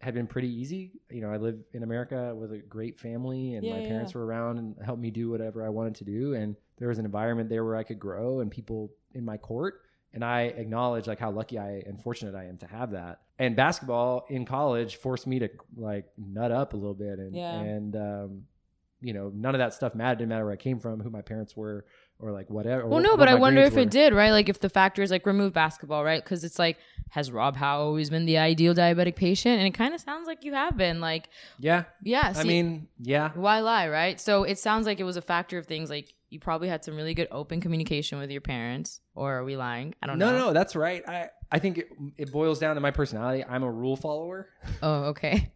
had 0.00 0.12
been 0.12 0.26
pretty 0.26 0.48
easy. 0.52 1.00
You 1.08 1.20
know, 1.22 1.30
I 1.30 1.36
live 1.36 1.58
in 1.72 1.82
America 1.84 2.34
with 2.34 2.52
a 2.52 2.58
great 2.58 2.98
family 2.98 3.54
and 3.54 3.64
Yeah, 3.64 3.74
my 3.80 3.86
parents 3.86 4.12
were 4.14 4.26
around 4.26 4.58
and 4.58 4.74
helped 4.84 5.00
me 5.00 5.10
do 5.10 5.30
whatever 5.30 5.64
I 5.64 5.68
wanted 5.68 5.94
to 5.96 6.04
do. 6.04 6.34
And 6.34 6.56
there 6.78 6.88
was 6.88 6.98
an 6.98 7.04
environment 7.04 7.48
there 7.48 7.64
where 7.64 7.76
I 7.76 7.84
could 7.84 7.98
grow 8.00 8.40
and 8.40 8.50
people 8.50 8.92
in 9.14 9.24
my 9.24 9.36
court. 9.36 9.82
And 10.16 10.24
I 10.24 10.44
acknowledge 10.44 11.06
like 11.06 11.20
how 11.20 11.30
lucky 11.30 11.58
I 11.58 11.82
and 11.86 12.02
fortunate 12.02 12.34
I 12.34 12.44
am 12.46 12.56
to 12.58 12.66
have 12.66 12.90
that. 12.92 13.20
And 13.38 13.54
basketball 13.54 14.24
in 14.30 14.46
college 14.46 14.96
forced 14.96 15.26
me 15.26 15.38
to 15.40 15.50
like 15.76 16.06
nut 16.16 16.50
up 16.50 16.72
a 16.72 16.76
little 16.76 16.94
bit 16.94 17.18
and 17.18 17.36
Yeah. 17.36 17.60
and 17.60 17.94
um, 17.96 18.42
you 19.02 19.12
know 19.12 19.30
none 19.34 19.54
of 19.54 19.58
that 19.58 19.74
stuff 19.74 19.94
mattered. 19.94 20.18
Didn't 20.20 20.30
matter 20.30 20.44
where 20.44 20.54
I 20.54 20.56
came 20.56 20.80
from, 20.80 21.00
who 21.00 21.10
my 21.10 21.20
parents 21.20 21.54
were, 21.54 21.84
or 22.18 22.32
like 22.32 22.48
whatever. 22.48 22.86
Well, 22.86 23.00
no, 23.00 23.10
what 23.10 23.18
but 23.18 23.28
I 23.28 23.34
wonder 23.34 23.60
if 23.60 23.76
it 23.76 23.90
did, 23.90 24.14
right? 24.14 24.30
Like 24.30 24.48
if 24.48 24.58
the 24.60 24.70
factors 24.70 25.10
like 25.10 25.26
remove 25.26 25.52
basketball, 25.52 26.02
right? 26.02 26.24
Because 26.24 26.44
it's 26.44 26.58
like, 26.58 26.78
has 27.10 27.30
Rob 27.30 27.56
Howe 27.56 27.80
always 27.80 28.08
been 28.08 28.24
the 28.24 28.38
ideal 28.38 28.74
diabetic 28.74 29.14
patient? 29.16 29.58
And 29.58 29.66
it 29.66 29.74
kind 29.74 29.92
of 29.94 30.00
sounds 30.00 30.26
like 30.26 30.44
you 30.44 30.54
have 30.54 30.78
been. 30.78 30.98
Like, 31.02 31.28
Yeah, 31.58 31.84
yeah. 32.02 32.32
I 32.34 32.42
mean, 32.44 32.88
yeah, 32.98 33.32
why 33.34 33.60
lie, 33.60 33.88
right? 33.88 34.18
So 34.18 34.44
it 34.44 34.58
sounds 34.58 34.86
like 34.86 34.98
it 34.98 35.04
was 35.04 35.18
a 35.18 35.22
factor 35.22 35.58
of 35.58 35.66
things 35.66 35.90
like 35.90 36.14
you 36.30 36.40
probably 36.40 36.68
had 36.68 36.84
some 36.84 36.96
really 36.96 37.14
good 37.14 37.28
open 37.30 37.60
communication 37.60 38.18
with 38.18 38.30
your 38.30 38.40
parents, 38.40 39.00
or 39.14 39.34
are 39.38 39.44
we 39.44 39.56
lying? 39.56 39.94
I 40.02 40.06
don't 40.06 40.18
no, 40.18 40.32
know. 40.32 40.38
no, 40.38 40.46
no, 40.46 40.52
that's 40.52 40.74
right. 40.74 41.02
I 41.08 41.28
I 41.50 41.58
think 41.60 41.78
it, 41.78 41.88
it 42.16 42.32
boils 42.32 42.58
down 42.58 42.74
to 42.74 42.80
my 42.80 42.90
personality. 42.90 43.44
I'm 43.44 43.62
a 43.62 43.70
rule 43.70 43.96
follower. 43.96 44.48
Oh, 44.82 45.04
okay. 45.04 45.52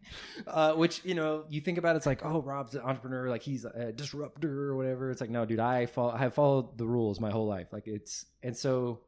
uh, 0.47 0.73
which 0.73 1.03
you 1.05 1.13
know 1.13 1.43
you 1.49 1.61
think 1.61 1.77
about 1.77 1.95
it, 1.95 1.97
it's 1.97 2.05
like 2.05 2.25
oh 2.25 2.41
rob's 2.41 2.73
an 2.73 2.81
entrepreneur 2.81 3.29
like 3.29 3.43
he's 3.43 3.65
a 3.65 3.91
disruptor 3.91 4.69
or 4.69 4.75
whatever 4.75 5.11
it's 5.11 5.21
like 5.21 5.29
no 5.29 5.45
dude 5.45 5.59
i 5.59 5.85
follow, 5.85 6.11
i 6.11 6.17
have 6.17 6.33
followed 6.33 6.77
the 6.77 6.87
rules 6.87 7.19
my 7.19 7.29
whole 7.29 7.45
life 7.45 7.67
like 7.71 7.87
it's 7.87 8.25
and 8.41 8.57
so 8.57 9.01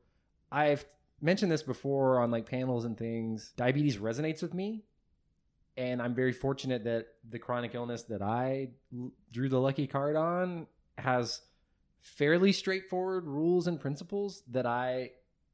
i've 0.51 0.85
mentioned 1.19 1.51
this 1.51 1.63
before 1.63 2.19
on 2.19 2.29
like 2.29 2.45
panels 2.45 2.85
and 2.85 2.97
things 2.97 3.53
diabetes 3.57 3.97
resonates 3.97 4.41
with 4.41 4.53
me 4.53 4.83
and 5.77 6.01
i'm 6.01 6.13
very 6.13 6.33
fortunate 6.33 6.83
that 6.83 7.07
the 7.29 7.39
chronic 7.39 7.73
illness 7.73 8.03
that 8.03 8.21
i 8.21 8.67
l- 8.95 9.11
drew 9.31 9.49
the 9.49 9.59
lucky 9.59 9.87
card 9.87 10.15
on 10.15 10.67
has 10.97 11.41
fairly 12.03 12.51
straightforward 12.51 13.25
rules 13.25 13.65
and 13.65 13.79
principles 13.79 14.43
that 14.51 14.65
i 14.65 15.09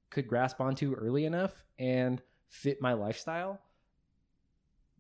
could 0.09 0.27
grasp 0.27 0.59
onto 0.59 0.93
early 0.93 1.23
enough 1.23 1.63
and 1.77 2.21
fit 2.49 2.81
my 2.81 2.93
lifestyle 2.93 3.61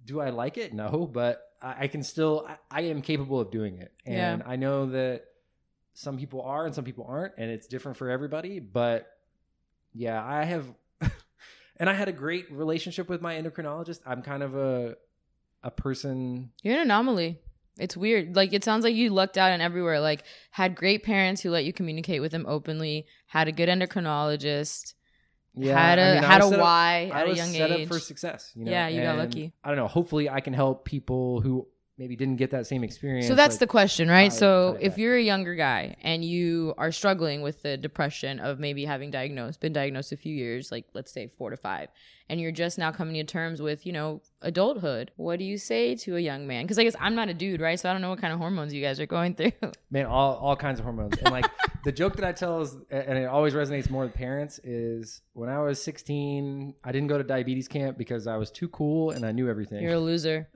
do 0.05 0.19
I 0.19 0.29
like 0.29 0.57
it? 0.57 0.73
No, 0.73 1.07
but 1.11 1.41
I, 1.61 1.83
I 1.83 1.87
can 1.87 2.03
still, 2.03 2.47
I, 2.47 2.79
I 2.79 2.81
am 2.83 3.01
capable 3.01 3.39
of 3.39 3.51
doing 3.51 3.77
it. 3.79 3.93
And 4.05 4.43
I 4.45 4.55
know 4.55 4.87
that 4.87 5.25
some 5.93 6.17
people 6.17 6.41
are 6.41 6.65
and 6.65 6.73
some 6.73 6.85
people 6.85 7.05
aren't, 7.07 7.33
and 7.37 7.49
it's 7.51 7.67
different 7.67 7.97
for 7.97 8.09
everybody. 8.09 8.59
But 8.59 9.07
yeah, 9.93 10.23
I 10.23 10.43
have, 10.45 10.67
and 11.77 11.89
I 11.89 11.93
had 11.93 12.07
a 12.07 12.13
great 12.13 12.51
relationship 12.51 13.09
with 13.09 13.21
my 13.21 13.35
endocrinologist. 13.35 14.01
I'm 14.05 14.21
kind 14.21 14.43
of 14.43 14.55
a, 14.55 14.95
a 15.63 15.71
person. 15.71 16.51
You're 16.63 16.75
an 16.75 16.81
anomaly. 16.81 17.39
It's 17.79 17.95
weird. 17.97 18.35
Like 18.35 18.53
it 18.53 18.63
sounds 18.63 18.83
like 18.83 18.95
you 18.95 19.09
lucked 19.09 19.37
out 19.37 19.51
in 19.51 19.61
everywhere. 19.61 19.99
Like 19.99 20.23
had 20.51 20.75
great 20.75 21.03
parents 21.03 21.41
who 21.41 21.49
let 21.51 21.65
you 21.65 21.73
communicate 21.73 22.21
with 22.21 22.31
them 22.31 22.45
openly. 22.47 23.05
Had 23.27 23.47
a 23.47 23.51
good 23.51 23.69
endocrinologist. 23.69 24.93
Yeah, 25.55 25.77
had 25.77 25.99
a 25.99 26.01
I 26.01 26.13
mean, 26.15 26.23
had 26.23 26.41
a 26.41 26.45
up- 26.45 26.59
why 26.59 27.11
I 27.13 27.21
at 27.21 27.29
a 27.29 27.35
young 27.35 27.47
set 27.49 27.71
age. 27.71 27.81
up 27.81 27.87
for 27.87 27.99
success. 27.99 28.51
You 28.55 28.65
know? 28.65 28.71
Yeah, 28.71 28.87
you 28.87 29.01
got 29.01 29.17
lucky. 29.17 29.53
I 29.63 29.69
don't 29.69 29.77
know. 29.77 29.87
Hopefully, 29.87 30.29
I 30.29 30.41
can 30.41 30.53
help 30.53 30.85
people 30.85 31.41
who 31.41 31.67
maybe 31.99 32.15
didn't 32.15 32.37
get 32.37 32.51
that 32.51 32.65
same 32.65 32.83
experience. 32.83 33.27
So 33.27 33.35
that's 33.35 33.55
like- 33.55 33.59
the 33.59 33.67
question, 33.67 34.07
right? 34.07 34.31
so 34.31 34.77
if 34.79 34.97
you're 34.97 35.17
a 35.17 35.21
younger 35.21 35.53
guy 35.53 35.97
and 36.01 36.23
you 36.23 36.73
are 36.77 36.91
struggling 36.91 37.41
with 37.41 37.61
the 37.61 37.75
depression 37.75 38.39
of 38.39 38.57
maybe 38.57 38.85
having 38.85 39.11
diagnosed, 39.11 39.59
been 39.59 39.73
diagnosed 39.73 40.13
a 40.13 40.17
few 40.17 40.33
years, 40.33 40.71
like 40.71 40.85
let's 40.93 41.11
say 41.11 41.29
four 41.37 41.49
to 41.49 41.57
five, 41.57 41.89
and 42.29 42.39
you're 42.39 42.51
just 42.51 42.77
now 42.77 42.91
coming 42.91 43.15
to 43.15 43.23
terms 43.23 43.61
with, 43.61 43.85
you 43.85 43.91
know, 43.91 44.21
adulthood, 44.41 45.11
what 45.17 45.39
do 45.39 45.45
you 45.45 45.57
say 45.57 45.95
to 45.95 46.15
a 46.15 46.19
young 46.19 46.47
man? 46.47 46.63
Because 46.63 46.79
I 46.79 46.83
guess 46.83 46.95
I'm 46.99 47.15
not 47.15 47.27
a 47.27 47.33
dude, 47.33 47.59
right? 47.59 47.79
So 47.79 47.89
I 47.89 47.91
don't 47.91 48.01
know 48.01 48.11
what 48.11 48.21
kind 48.21 48.31
of 48.31 48.39
hormones 48.39 48.73
you 48.73 48.81
guys 48.81 48.99
are 48.99 49.05
going 49.05 49.35
through. 49.35 49.51
man 49.91 50.05
all, 50.05 50.35
all 50.35 50.55
kinds 50.55 50.79
of 50.79 50.85
hormones 50.85 51.17
and 51.17 51.31
like 51.31 51.45
the 51.83 51.91
joke 51.91 52.15
that 52.15 52.25
i 52.25 52.31
tell 52.31 52.61
is 52.61 52.75
and 52.91 53.17
it 53.17 53.25
always 53.25 53.53
resonates 53.53 53.89
more 53.89 54.03
with 54.03 54.13
parents 54.13 54.59
is 54.63 55.21
when 55.33 55.49
i 55.49 55.59
was 55.59 55.81
16 55.81 56.75
i 56.83 56.91
didn't 56.91 57.07
go 57.07 57.17
to 57.17 57.23
diabetes 57.23 57.67
camp 57.67 57.97
because 57.97 58.27
i 58.27 58.37
was 58.37 58.51
too 58.51 58.67
cool 58.69 59.11
and 59.11 59.25
i 59.25 59.31
knew 59.31 59.49
everything 59.49 59.81
you're 59.81 59.93
a 59.93 59.99
loser. 59.99 60.47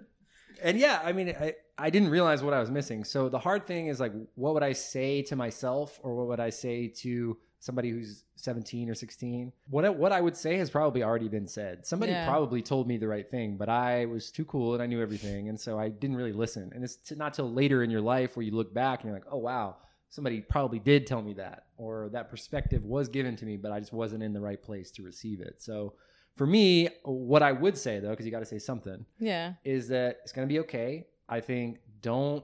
And 0.64 0.80
yeah 0.80 1.00
i 1.04 1.12
mean 1.12 1.30
I, 1.40 1.54
I 1.78 1.90
didn't 1.90 2.10
realize 2.10 2.42
what 2.44 2.54
i 2.54 2.60
was 2.60 2.72
missing. 2.72 3.04
So 3.04 3.30
the 3.30 3.40
hard 3.40 3.68
thing 3.68 3.88
is 3.88 4.00
like 4.00 4.14
what 4.36 4.54
would 4.54 4.64
i 4.64 4.74
say 4.74 5.22
to 5.24 5.36
myself 5.36 6.00
or 6.04 6.16
what 6.16 6.28
would 6.28 6.40
i 6.40 6.50
say 6.50 6.88
to 7.04 7.38
somebody 7.60 7.90
who's 7.92 8.24
17 8.36 8.90
or 8.90 8.96
16 8.96 9.52
what 9.70 9.86
I, 9.86 9.90
what 9.90 10.12
i 10.12 10.20
would 10.20 10.36
say 10.36 10.58
has 10.58 10.70
probably 10.70 11.02
already 11.04 11.30
been 11.30 11.48
said. 11.48 11.86
Somebody 11.86 12.12
Yeah. 12.12 12.28
probably 12.28 12.62
told 12.62 12.88
me 12.88 12.98
the 12.98 13.08
right 13.08 13.30
thing 13.30 13.58
but 13.58 13.70
i 13.70 14.06
was 14.06 14.32
too 14.32 14.46
cool 14.46 14.74
and 14.74 14.84
i 14.84 14.86
knew 14.86 15.02
everything. 15.02 15.50
And 15.50 15.60
so 15.60 15.80
i 15.80 15.88
didn't 15.90 16.18
really 16.18 16.34
listen. 16.46 16.72
And 16.76 16.84
it's 16.84 16.96
t- 16.98 17.16
not 17.16 17.34
till 17.34 17.50
later 17.52 17.84
in 17.84 17.90
your 17.90 18.02
life 18.02 18.36
where 18.36 18.44
you 18.48 18.52
look 18.56 18.74
back 18.74 19.00
and 19.02 19.06
you're 19.10 19.20
like 19.20 19.28
oh 19.32 19.38
wow 19.38 19.78
somebody 20.10 20.42
probably 20.42 20.78
did 20.80 21.08
tell 21.08 21.22
me 21.24 21.34
that 21.34 21.64
or 21.78 22.10
that 22.14 22.30
perspective 22.30 22.84
was 22.86 23.08
given 23.10 23.36
to 23.38 23.46
me 23.46 23.56
but 23.58 23.72
i 23.72 23.80
just 23.80 23.94
wasn't 23.94 24.22
in 24.22 24.32
the 24.34 24.42
right 24.50 24.62
place 24.62 24.92
to 24.92 25.02
receive 25.04 25.40
it. 25.42 25.56
So 25.62 25.94
for 26.36 26.46
me 26.48 26.90
what 27.04 27.44
i 27.44 27.52
would 27.52 27.78
say 27.78 28.00
though 28.00 28.10
because 28.10 28.26
you 28.26 28.32
got 28.32 28.40
to 28.40 28.46
say 28.46 28.60
something 28.60 29.06
Yeah. 29.20 29.54
is 29.64 29.88
that 29.90 30.20
it's 30.24 30.32
going 30.32 30.48
to 30.48 30.52
be 30.54 30.60
okay. 30.62 31.06
I 31.30 31.40
think 31.40 31.80
don't 32.02 32.44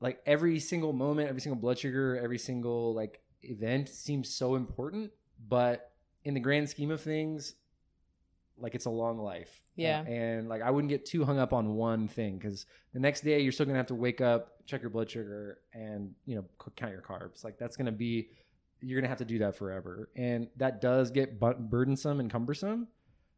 like 0.00 0.20
every 0.26 0.58
single 0.60 0.92
moment, 0.92 1.28
every 1.28 1.40
single 1.40 1.60
blood 1.60 1.78
sugar, 1.78 2.18
every 2.22 2.38
single 2.38 2.94
like 2.94 3.20
event 3.42 3.88
seems 3.88 4.32
so 4.34 4.54
important, 4.54 5.10
but 5.48 5.92
in 6.24 6.34
the 6.34 6.40
grand 6.40 6.68
scheme 6.68 6.90
of 6.90 7.00
things, 7.00 7.54
like 8.58 8.74
it's 8.74 8.86
a 8.86 8.90
long 8.90 9.18
life. 9.18 9.62
Yeah. 9.74 10.00
Uh, 10.00 10.10
and 10.10 10.48
like 10.48 10.62
I 10.62 10.70
wouldn't 10.70 10.88
get 10.90 11.04
too 11.04 11.24
hung 11.24 11.38
up 11.38 11.52
on 11.52 11.74
one 11.74 12.08
thing 12.08 12.38
because 12.38 12.66
the 12.94 13.00
next 13.00 13.20
day 13.22 13.40
you're 13.40 13.52
still 13.52 13.66
gonna 13.66 13.78
have 13.78 13.86
to 13.88 13.94
wake 13.94 14.20
up, 14.20 14.64
check 14.66 14.80
your 14.80 14.90
blood 14.90 15.10
sugar, 15.10 15.58
and 15.74 16.12
you 16.24 16.36
know 16.36 16.44
count 16.76 16.92
your 16.92 17.02
carbs. 17.02 17.44
Like 17.44 17.58
that's 17.58 17.76
gonna 17.76 17.92
be 17.92 18.30
you're 18.80 19.00
gonna 19.00 19.08
have 19.08 19.18
to 19.18 19.24
do 19.24 19.38
that 19.38 19.56
forever, 19.56 20.08
and 20.16 20.48
that 20.56 20.80
does 20.80 21.10
get 21.10 21.38
burdensome 21.40 22.20
and 22.20 22.30
cumbersome. 22.30 22.88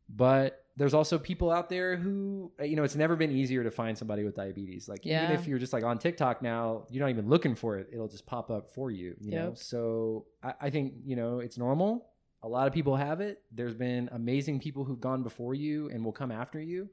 But 0.08 0.64
there's 0.76 0.94
also 0.94 1.18
people 1.18 1.50
out 1.50 1.68
there 1.68 1.96
who 1.96 2.50
uh, 2.60 2.64
you 2.64 2.76
know 2.76 2.82
it's 2.84 2.96
never 2.96 3.14
been 3.16 3.30
easier 3.30 3.62
to 3.64 3.70
find 3.70 3.96
somebody 3.98 4.24
with 4.24 4.34
diabetes. 4.36 4.88
Like 4.88 5.04
Yeah. 5.04 5.24
even 5.24 5.36
if 5.38 5.46
you're 5.46 5.58
just 5.58 5.72
like 5.72 5.84
on 5.84 5.98
TikTok 5.98 6.40
now, 6.40 6.86
you're 6.90 7.02
not 7.02 7.10
even 7.10 7.28
looking 7.28 7.54
for 7.54 7.78
it; 7.78 7.88
it'll 7.92 8.08
just 8.08 8.24
pop 8.26 8.50
up 8.50 8.70
for 8.70 8.90
you. 8.90 9.14
You 9.20 9.32
know, 9.32 9.54
so 9.54 10.26
I, 10.42 10.54
I 10.62 10.70
think 10.70 10.94
you 11.04 11.16
know 11.16 11.40
it's 11.40 11.58
normal. 11.58 12.06
A 12.42 12.48
lot 12.48 12.66
of 12.68 12.72
people 12.72 12.94
have 12.96 13.20
it. 13.20 13.42
There's 13.52 13.74
been 13.74 14.08
amazing 14.12 14.60
people 14.60 14.84
who've 14.84 15.00
gone 15.00 15.22
before 15.24 15.54
you 15.54 15.88
and 15.90 16.04
will 16.04 16.12
come 16.12 16.30
after 16.30 16.60
you, 16.60 16.88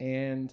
and 0.00 0.52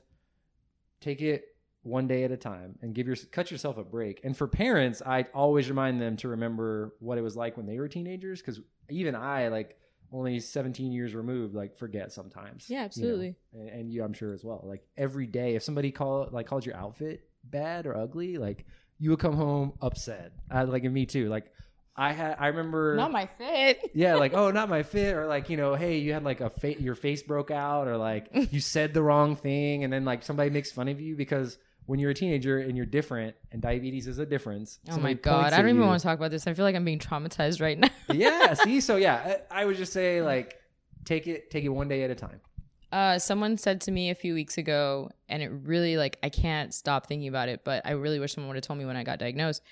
take 1.00 1.22
it 1.22 1.53
one 1.84 2.08
day 2.08 2.24
at 2.24 2.32
a 2.32 2.38
time 2.38 2.78
and 2.82 2.96
give 2.96 3.08
your 3.08 3.16
cut 3.32 3.52
yourself 3.52 3.78
a 3.78 3.84
break. 3.84 4.22
And 4.24 4.36
for 4.36 4.48
parents, 4.48 5.02
I 5.06 5.26
always 5.34 5.70
remind 5.70 6.02
them 6.02 6.18
to 6.18 6.30
remember 6.30 6.96
what 7.00 7.18
it 7.18 7.22
was 7.22 7.36
like 7.36 7.58
when 7.58 7.66
they 7.66 7.78
were 7.78 7.88
teenagers 7.88 8.42
because 8.42 8.62
even 8.90 9.16
I 9.16 9.50
like 9.50 9.78
only 10.12 10.40
17 10.40 10.92
years 10.92 11.14
removed 11.14 11.54
like 11.54 11.78
forget 11.78 12.12
sometimes. 12.12 12.66
Yeah, 12.70 12.76
you 12.76 12.80
know? 12.80 12.86
absolutely. 12.86 13.36
and, 13.54 13.70
and 13.70 13.92
you 13.92 14.04
I'm 14.04 14.14
sure 14.14 14.34
as 14.34 14.44
well. 14.44 14.64
Like 14.64 14.84
every 14.98 15.28
day 15.28 15.56
if 15.56 15.64
somebody 15.64 15.92
call 15.92 16.30
like 16.32 16.48
called 16.48 16.66
your 16.66 16.76
outfit 16.76 17.26
bad 17.44 17.86
or 17.86 17.98
ugly, 17.98 18.38
like 18.38 18.66
you 18.98 19.10
would 19.10 19.20
come 19.20 19.36
home 19.36 19.74
upset. 19.82 20.32
I, 20.50 20.64
like 20.64 20.86
and 20.86 20.94
me 20.94 21.06
too. 21.06 21.28
Like 21.28 21.52
I 21.96 22.14
had 22.14 22.38
I 22.40 22.48
remember 22.48 22.96
Not 22.96 23.12
my 23.12 23.28
fit. 23.38 23.92
yeah, 23.94 24.16
like 24.16 24.34
oh, 24.34 24.52
not 24.52 24.70
my 24.70 24.84
fit, 24.84 25.16
or 25.16 25.28
like 25.28 25.50
you 25.50 25.58
know, 25.58 25.76
hey, 25.76 25.98
you 25.98 26.14
had 26.14 26.24
like 26.24 26.42
a 26.42 26.50
fa- 26.50 26.82
your 26.82 26.96
face 26.96 27.22
broke 27.22 27.52
out, 27.52 27.88
or 27.88 27.98
like 27.98 28.30
you 28.52 28.62
said 28.62 28.94
the 28.94 29.04
wrong 29.04 29.36
thing, 29.36 29.84
and 29.84 29.92
then 29.92 30.06
like 30.06 30.24
somebody 30.24 30.50
makes 30.50 30.72
fun 30.72 30.88
of 30.88 31.00
you 31.00 31.16
because 31.16 31.58
when 31.86 32.00
you're 32.00 32.12
a 32.12 32.14
teenager 32.14 32.60
and 32.60 32.78
you're 32.78 32.86
different, 32.86 33.36
and 33.52 33.62
diabetes 33.62 34.08
is 34.08 34.20
a 34.20 34.26
difference. 34.26 34.80
Oh 34.90 34.98
my 34.98 35.14
god, 35.14 35.54
I 35.54 35.58
don't 35.58 35.70
even 35.70 35.82
you- 35.82 35.88
want 35.88 36.00
to 36.02 36.08
talk 36.08 36.18
about 36.18 36.32
this. 36.32 36.48
I 36.48 36.54
feel 36.54 36.66
like 36.66 36.76
I'm 36.76 36.86
being 36.86 37.00
traumatized 37.00 37.62
right 37.62 37.78
now. 37.78 37.90
yeah, 38.14 38.54
see, 38.54 38.80
so 38.82 38.96
yeah, 38.96 39.38
I, 39.52 39.62
I 39.62 39.66
would 39.66 39.78
just 39.78 39.94
say 39.94 40.22
like 40.22 40.60
take 41.06 41.28
it, 41.28 41.52
take 41.52 41.64
it 41.64 41.70
one 41.70 41.88
day 41.88 42.04
at 42.04 42.10
a 42.10 42.16
time. 42.16 42.40
Uh, 42.92 43.18
someone 43.18 43.58
said 43.58 43.82
to 43.82 43.92
me 43.92 44.12
a 44.12 44.16
few 44.16 44.34
weeks 44.36 44.58
ago, 44.58 45.10
and 45.28 45.42
it 45.42 45.50
really 45.50 45.98
like 45.98 46.18
I 46.24 46.30
can't 46.30 46.74
stop 46.74 47.08
thinking 47.08 47.28
about 47.28 47.50
it. 47.50 47.64
But 47.64 47.86
I 47.86 47.92
really 47.92 48.20
wish 48.20 48.34
someone 48.34 48.50
would 48.50 48.58
have 48.58 48.64
told 48.64 48.80
me 48.80 48.86
when 48.86 48.96
I 48.96 49.04
got 49.04 49.20
diagnosed. 49.20 49.64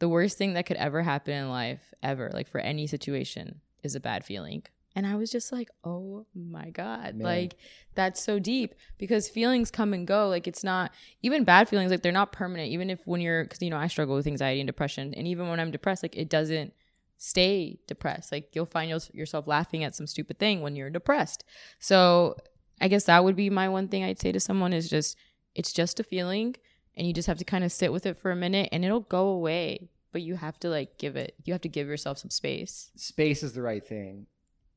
The 0.00 0.08
worst 0.08 0.38
thing 0.38 0.52
that 0.54 0.66
could 0.66 0.76
ever 0.76 1.02
happen 1.02 1.34
in 1.34 1.48
life, 1.48 1.80
ever, 2.02 2.30
like 2.32 2.46
for 2.46 2.60
any 2.60 2.86
situation, 2.86 3.60
is 3.82 3.94
a 3.96 4.00
bad 4.00 4.24
feeling. 4.24 4.62
And 4.98 5.06
I 5.06 5.14
was 5.14 5.30
just 5.30 5.52
like, 5.52 5.70
oh 5.84 6.26
my 6.34 6.70
god, 6.70 7.14
Man. 7.14 7.24
like 7.24 7.54
that's 7.94 8.20
so 8.20 8.40
deep 8.40 8.74
because 8.98 9.28
feelings 9.28 9.70
come 9.70 9.94
and 9.94 10.04
go. 10.04 10.28
Like 10.28 10.48
it's 10.48 10.64
not 10.64 10.90
even 11.22 11.44
bad 11.44 11.68
feelings, 11.68 11.92
like 11.92 12.02
they're 12.02 12.10
not 12.10 12.32
permanent. 12.32 12.72
Even 12.72 12.90
if 12.90 13.06
when 13.06 13.20
you're, 13.20 13.44
because 13.44 13.62
you 13.62 13.70
know 13.70 13.76
I 13.76 13.86
struggle 13.86 14.16
with 14.16 14.26
anxiety 14.26 14.60
and 14.60 14.66
depression, 14.66 15.14
and 15.14 15.28
even 15.28 15.48
when 15.48 15.60
I'm 15.60 15.70
depressed, 15.70 16.02
like 16.02 16.16
it 16.16 16.28
doesn't 16.28 16.72
stay 17.16 17.78
depressed. 17.86 18.32
Like 18.32 18.56
you'll 18.56 18.66
find 18.66 18.90
yourself 19.12 19.46
laughing 19.46 19.84
at 19.84 19.94
some 19.94 20.08
stupid 20.08 20.40
thing 20.40 20.62
when 20.62 20.74
you're 20.74 20.90
depressed. 20.90 21.44
So 21.78 22.36
I 22.80 22.88
guess 22.88 23.04
that 23.04 23.22
would 23.22 23.36
be 23.36 23.50
my 23.50 23.68
one 23.68 23.86
thing 23.86 24.02
I'd 24.02 24.20
say 24.20 24.32
to 24.32 24.40
someone 24.40 24.72
is 24.72 24.90
just 24.90 25.16
it's 25.54 25.72
just 25.72 26.00
a 26.00 26.02
feeling 26.02 26.56
and 26.96 27.06
you 27.06 27.12
just 27.12 27.28
have 27.28 27.38
to 27.38 27.44
kind 27.44 27.62
of 27.62 27.70
sit 27.70 27.92
with 27.92 28.04
it 28.04 28.18
for 28.18 28.32
a 28.32 28.36
minute 28.36 28.68
and 28.72 28.84
it'll 28.84 28.98
go 28.98 29.28
away. 29.28 29.90
But 30.10 30.22
you 30.22 30.34
have 30.34 30.58
to 30.58 30.68
like 30.68 30.98
give 30.98 31.14
it 31.14 31.36
you 31.44 31.52
have 31.54 31.62
to 31.62 31.68
give 31.68 31.86
yourself 31.86 32.18
some 32.18 32.30
space. 32.30 32.90
Space 32.96 33.44
is 33.44 33.52
the 33.52 33.62
right 33.62 33.86
thing. 33.86 34.26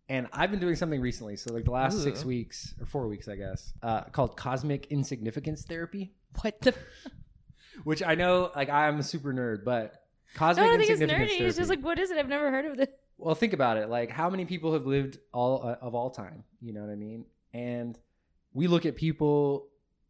And 0.10 0.28
I've 0.34 0.52
been 0.52 0.60
doing 0.60 0.76
something 0.76 1.00
recently, 1.00 1.38
so 1.38 1.54
like 1.54 1.64
the 1.64 1.72
last 1.72 2.04
six 2.04 2.26
weeks 2.26 2.74
or 2.82 2.86
four 2.86 3.08
weeks, 3.08 3.28
I 3.30 3.36
guess, 3.38 3.74
uh, 3.82 4.02
called 4.06 4.36
cosmic 4.36 4.88
insignificance 4.88 5.64
therapy, 5.64 6.12
What 6.42 6.60
the 6.62 6.74
which 7.84 8.04
I 8.04 8.16
know 8.16 8.52
like 8.56 8.70
I'm 8.70 9.00
a 9.00 9.04
super 9.04 9.34
nerd, 9.34 9.64
but 9.64 10.04
I 10.36 10.38
cosmic 10.38 10.66
don't 10.66 10.78
think 10.80 10.92
it's 10.92 11.02
insignificance 11.02 11.32
nerdy. 11.32 11.38
therapy. 11.38 11.46
It's 11.50 11.58
just 11.58 11.70
like 11.70 11.82
what 11.82 11.98
is 12.00 12.12
it? 12.12 12.18
I've 12.18 12.28
never 12.28 12.52
heard 12.52 12.66
of 12.66 12.78
this. 12.78 12.90
well, 13.18 13.36
think 13.36 13.54
about 13.54 13.78
it. 13.78 13.90
Like 13.90 14.10
how 14.10 14.30
many 14.30 14.44
people 14.46 14.74
have 14.74 14.86
lived 14.86 15.18
all 15.32 15.66
uh, 15.66 15.76
of 15.82 15.96
all 15.96 16.10
time? 16.10 16.44
You 16.62 16.74
know 16.74 16.82
what 16.82 16.90
I 16.92 16.96
mean? 16.96 17.26
And 17.54 17.98
we 18.54 18.68
look 18.68 18.86
at 18.86 18.98
people, 18.98 19.68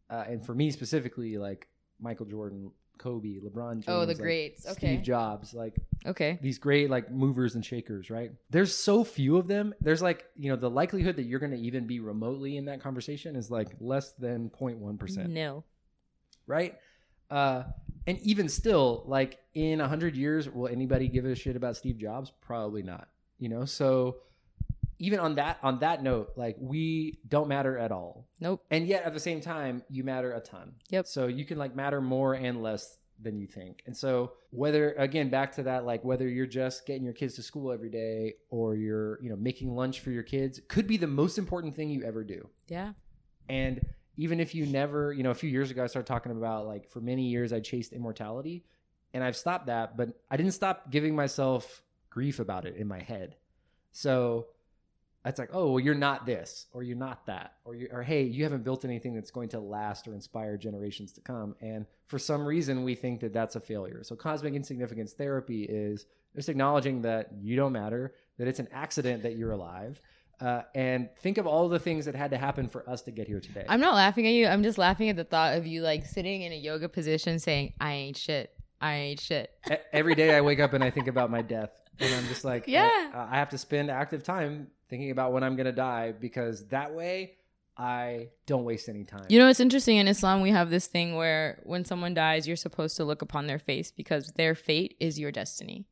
uh, 0.09 0.23
and 0.27 0.43
for 0.43 0.55
me 0.55 0.71
specifically, 0.71 1.37
like 1.37 1.67
Michael 1.99 2.25
Jordan, 2.25 2.71
Kobe, 3.01 3.39
LeBron 3.39 3.75
James, 3.75 3.85
Oh, 3.87 4.01
the 4.01 4.13
like, 4.13 4.17
greats. 4.17 4.71
Steve 4.73 5.01
Jobs, 5.01 5.53
like 5.53 5.75
Okay. 6.05 6.37
these 6.41 6.57
great 6.59 6.89
like 6.89 7.11
movers 7.11 7.55
and 7.55 7.65
shakers, 7.65 8.09
right? 8.09 8.31
There's 8.49 8.73
so 8.75 9.03
few 9.03 9.37
of 9.37 9.47
them. 9.47 9.73
There's 9.81 10.01
like, 10.01 10.25
you 10.35 10.49
know, 10.49 10.55
the 10.55 10.69
likelihood 10.69 11.15
that 11.15 11.23
you're 11.23 11.39
going 11.39 11.51
to 11.51 11.57
even 11.59 11.87
be 11.87 11.99
remotely 11.99 12.57
in 12.57 12.65
that 12.65 12.81
conversation 12.81 13.35
is 13.35 13.49
like 13.49 13.69
less 13.79 14.11
than 14.13 14.49
0.1%, 14.49 15.27
No. 15.29 15.63
right? 16.47 16.77
Uh 17.29 17.63
and 18.07 18.19
even 18.19 18.49
still, 18.49 19.03
like 19.05 19.39
in 19.53 19.79
a 19.79 19.83
100 19.83 20.15
years 20.15 20.49
will 20.49 20.67
anybody 20.67 21.07
give 21.07 21.25
a 21.25 21.35
shit 21.35 21.55
about 21.55 21.77
Steve 21.77 21.97
Jobs? 21.97 22.31
Probably 22.41 22.81
not. 22.83 23.07
You 23.39 23.49
know, 23.49 23.65
so 23.65 24.17
even 25.01 25.19
on 25.19 25.35
that 25.35 25.57
on 25.63 25.79
that 25.79 26.03
note, 26.03 26.33
like 26.35 26.55
we 26.59 27.17
don't 27.27 27.47
matter 27.47 27.77
at 27.77 27.91
all. 27.91 28.27
Nope. 28.39 28.63
And 28.69 28.87
yet 28.87 29.03
at 29.03 29.13
the 29.13 29.19
same 29.19 29.41
time, 29.41 29.81
you 29.89 30.03
matter 30.03 30.33
a 30.33 30.39
ton. 30.39 30.73
Yep. 30.91 31.07
So 31.07 31.25
you 31.25 31.43
can 31.43 31.57
like 31.57 31.75
matter 31.75 31.99
more 31.99 32.35
and 32.35 32.61
less 32.61 32.99
than 33.19 33.35
you 33.35 33.47
think. 33.47 33.81
And 33.87 33.97
so 33.97 34.33
whether 34.51 34.93
again 34.93 35.29
back 35.29 35.53
to 35.55 35.63
that 35.63 35.85
like 35.85 36.03
whether 36.03 36.27
you're 36.27 36.45
just 36.45 36.85
getting 36.85 37.03
your 37.03 37.13
kids 37.13 37.33
to 37.35 37.43
school 37.43 37.71
every 37.71 37.89
day 37.89 38.35
or 38.51 38.75
you're, 38.75 39.21
you 39.23 39.29
know, 39.29 39.35
making 39.35 39.75
lunch 39.75 40.01
for 40.01 40.11
your 40.11 40.23
kids 40.23 40.61
could 40.67 40.87
be 40.87 40.97
the 40.97 41.07
most 41.07 41.39
important 41.39 41.75
thing 41.75 41.89
you 41.89 42.03
ever 42.03 42.23
do. 42.23 42.47
Yeah. 42.67 42.93
And 43.49 43.81
even 44.17 44.39
if 44.39 44.53
you 44.53 44.67
never, 44.67 45.11
you 45.13 45.23
know, 45.23 45.31
a 45.31 45.35
few 45.35 45.49
years 45.49 45.71
ago 45.71 45.83
I 45.83 45.87
started 45.87 46.07
talking 46.07 46.31
about 46.31 46.67
like 46.67 46.87
for 46.91 47.01
many 47.01 47.23
years 47.23 47.51
I 47.51 47.59
chased 47.59 47.91
immortality 47.91 48.65
and 49.15 49.23
I've 49.23 49.35
stopped 49.35 49.65
that, 49.65 49.97
but 49.97 50.09
I 50.29 50.37
didn't 50.37 50.53
stop 50.53 50.91
giving 50.91 51.15
myself 51.15 51.81
grief 52.11 52.39
about 52.39 52.65
it 52.65 52.75
in 52.75 52.87
my 52.87 52.99
head. 52.99 53.35
So 53.91 54.47
it's 55.25 55.37
like, 55.39 55.49
oh, 55.53 55.71
well, 55.71 55.79
you're 55.79 55.93
not 55.93 56.25
this, 56.25 56.65
or 56.73 56.81
you're 56.83 56.97
not 56.97 57.25
that, 57.27 57.53
or 57.63 57.75
you, 57.75 57.87
or 57.91 58.01
hey, 58.01 58.23
you 58.23 58.43
haven't 58.43 58.63
built 58.63 58.85
anything 58.85 59.13
that's 59.13 59.29
going 59.31 59.49
to 59.49 59.59
last 59.59 60.07
or 60.07 60.13
inspire 60.13 60.57
generations 60.57 61.11
to 61.13 61.21
come. 61.21 61.55
And 61.61 61.85
for 62.07 62.17
some 62.17 62.45
reason, 62.45 62.83
we 62.83 62.95
think 62.95 63.19
that 63.21 63.33
that's 63.33 63.55
a 63.55 63.59
failure. 63.59 64.03
So 64.03 64.15
cosmic 64.15 64.55
insignificance 64.55 65.13
therapy 65.13 65.63
is 65.63 66.05
just 66.35 66.49
acknowledging 66.49 67.01
that 67.03 67.29
you 67.39 67.55
don't 67.55 67.73
matter, 67.73 68.13
that 68.39 68.47
it's 68.47 68.59
an 68.59 68.67
accident 68.71 69.21
that 69.23 69.35
you're 69.35 69.51
alive, 69.51 70.01
uh, 70.39 70.63
and 70.73 71.07
think 71.19 71.37
of 71.37 71.45
all 71.45 71.69
the 71.69 71.77
things 71.77 72.05
that 72.05 72.15
had 72.15 72.31
to 72.31 72.37
happen 72.37 72.67
for 72.67 72.89
us 72.89 73.03
to 73.03 73.11
get 73.11 73.27
here 73.27 73.39
today. 73.39 73.63
I'm 73.69 73.79
not 73.79 73.93
laughing 73.93 74.25
at 74.25 74.33
you. 74.33 74.47
I'm 74.47 74.63
just 74.63 74.79
laughing 74.79 75.09
at 75.09 75.15
the 75.15 75.23
thought 75.23 75.55
of 75.55 75.67
you 75.67 75.83
like 75.83 76.05
sitting 76.05 76.41
in 76.41 76.51
a 76.51 76.55
yoga 76.55 76.89
position 76.89 77.37
saying, 77.37 77.73
I 77.79 77.93
ain't 77.93 78.17
shit. 78.17 78.51
I 78.81 78.95
ain't 78.95 79.19
shit. 79.19 79.51
Every 79.93 80.15
day 80.15 80.35
I 80.35 80.41
wake 80.41 80.59
up 80.59 80.73
and 80.73 80.83
I 80.83 80.89
think 80.89 81.07
about 81.07 81.29
my 81.29 81.43
death, 81.43 81.69
and 81.99 82.11
I'm 82.15 82.25
just 82.27 82.43
like, 82.43 82.63
Yeah. 82.67 83.11
I, 83.13 83.35
I 83.35 83.35
have 83.35 83.49
to 83.49 83.57
spend 83.59 83.91
active 83.91 84.23
time 84.23 84.67
thinking 84.91 85.09
about 85.09 85.31
when 85.31 85.43
I'm 85.43 85.55
gonna 85.55 85.71
die 85.71 86.11
because 86.11 86.67
that 86.67 86.93
way 86.93 87.37
I 87.75 88.27
don't 88.45 88.65
waste 88.65 88.89
any 88.89 89.05
time. 89.05 89.25
You 89.29 89.39
know, 89.39 89.47
it's 89.47 89.61
interesting 89.61 89.97
in 89.97 90.07
Islam, 90.07 90.41
we 90.41 90.51
have 90.51 90.69
this 90.69 90.85
thing 90.85 91.15
where 91.15 91.61
when 91.63 91.85
someone 91.85 92.13
dies, 92.13 92.45
you're 92.45 92.57
supposed 92.57 92.97
to 92.97 93.05
look 93.05 93.23
upon 93.23 93.47
their 93.47 93.57
face 93.57 93.89
because 93.89 94.33
their 94.35 94.53
fate 94.53 94.95
is 94.99 95.17
your 95.17 95.31
destiny. 95.31 95.87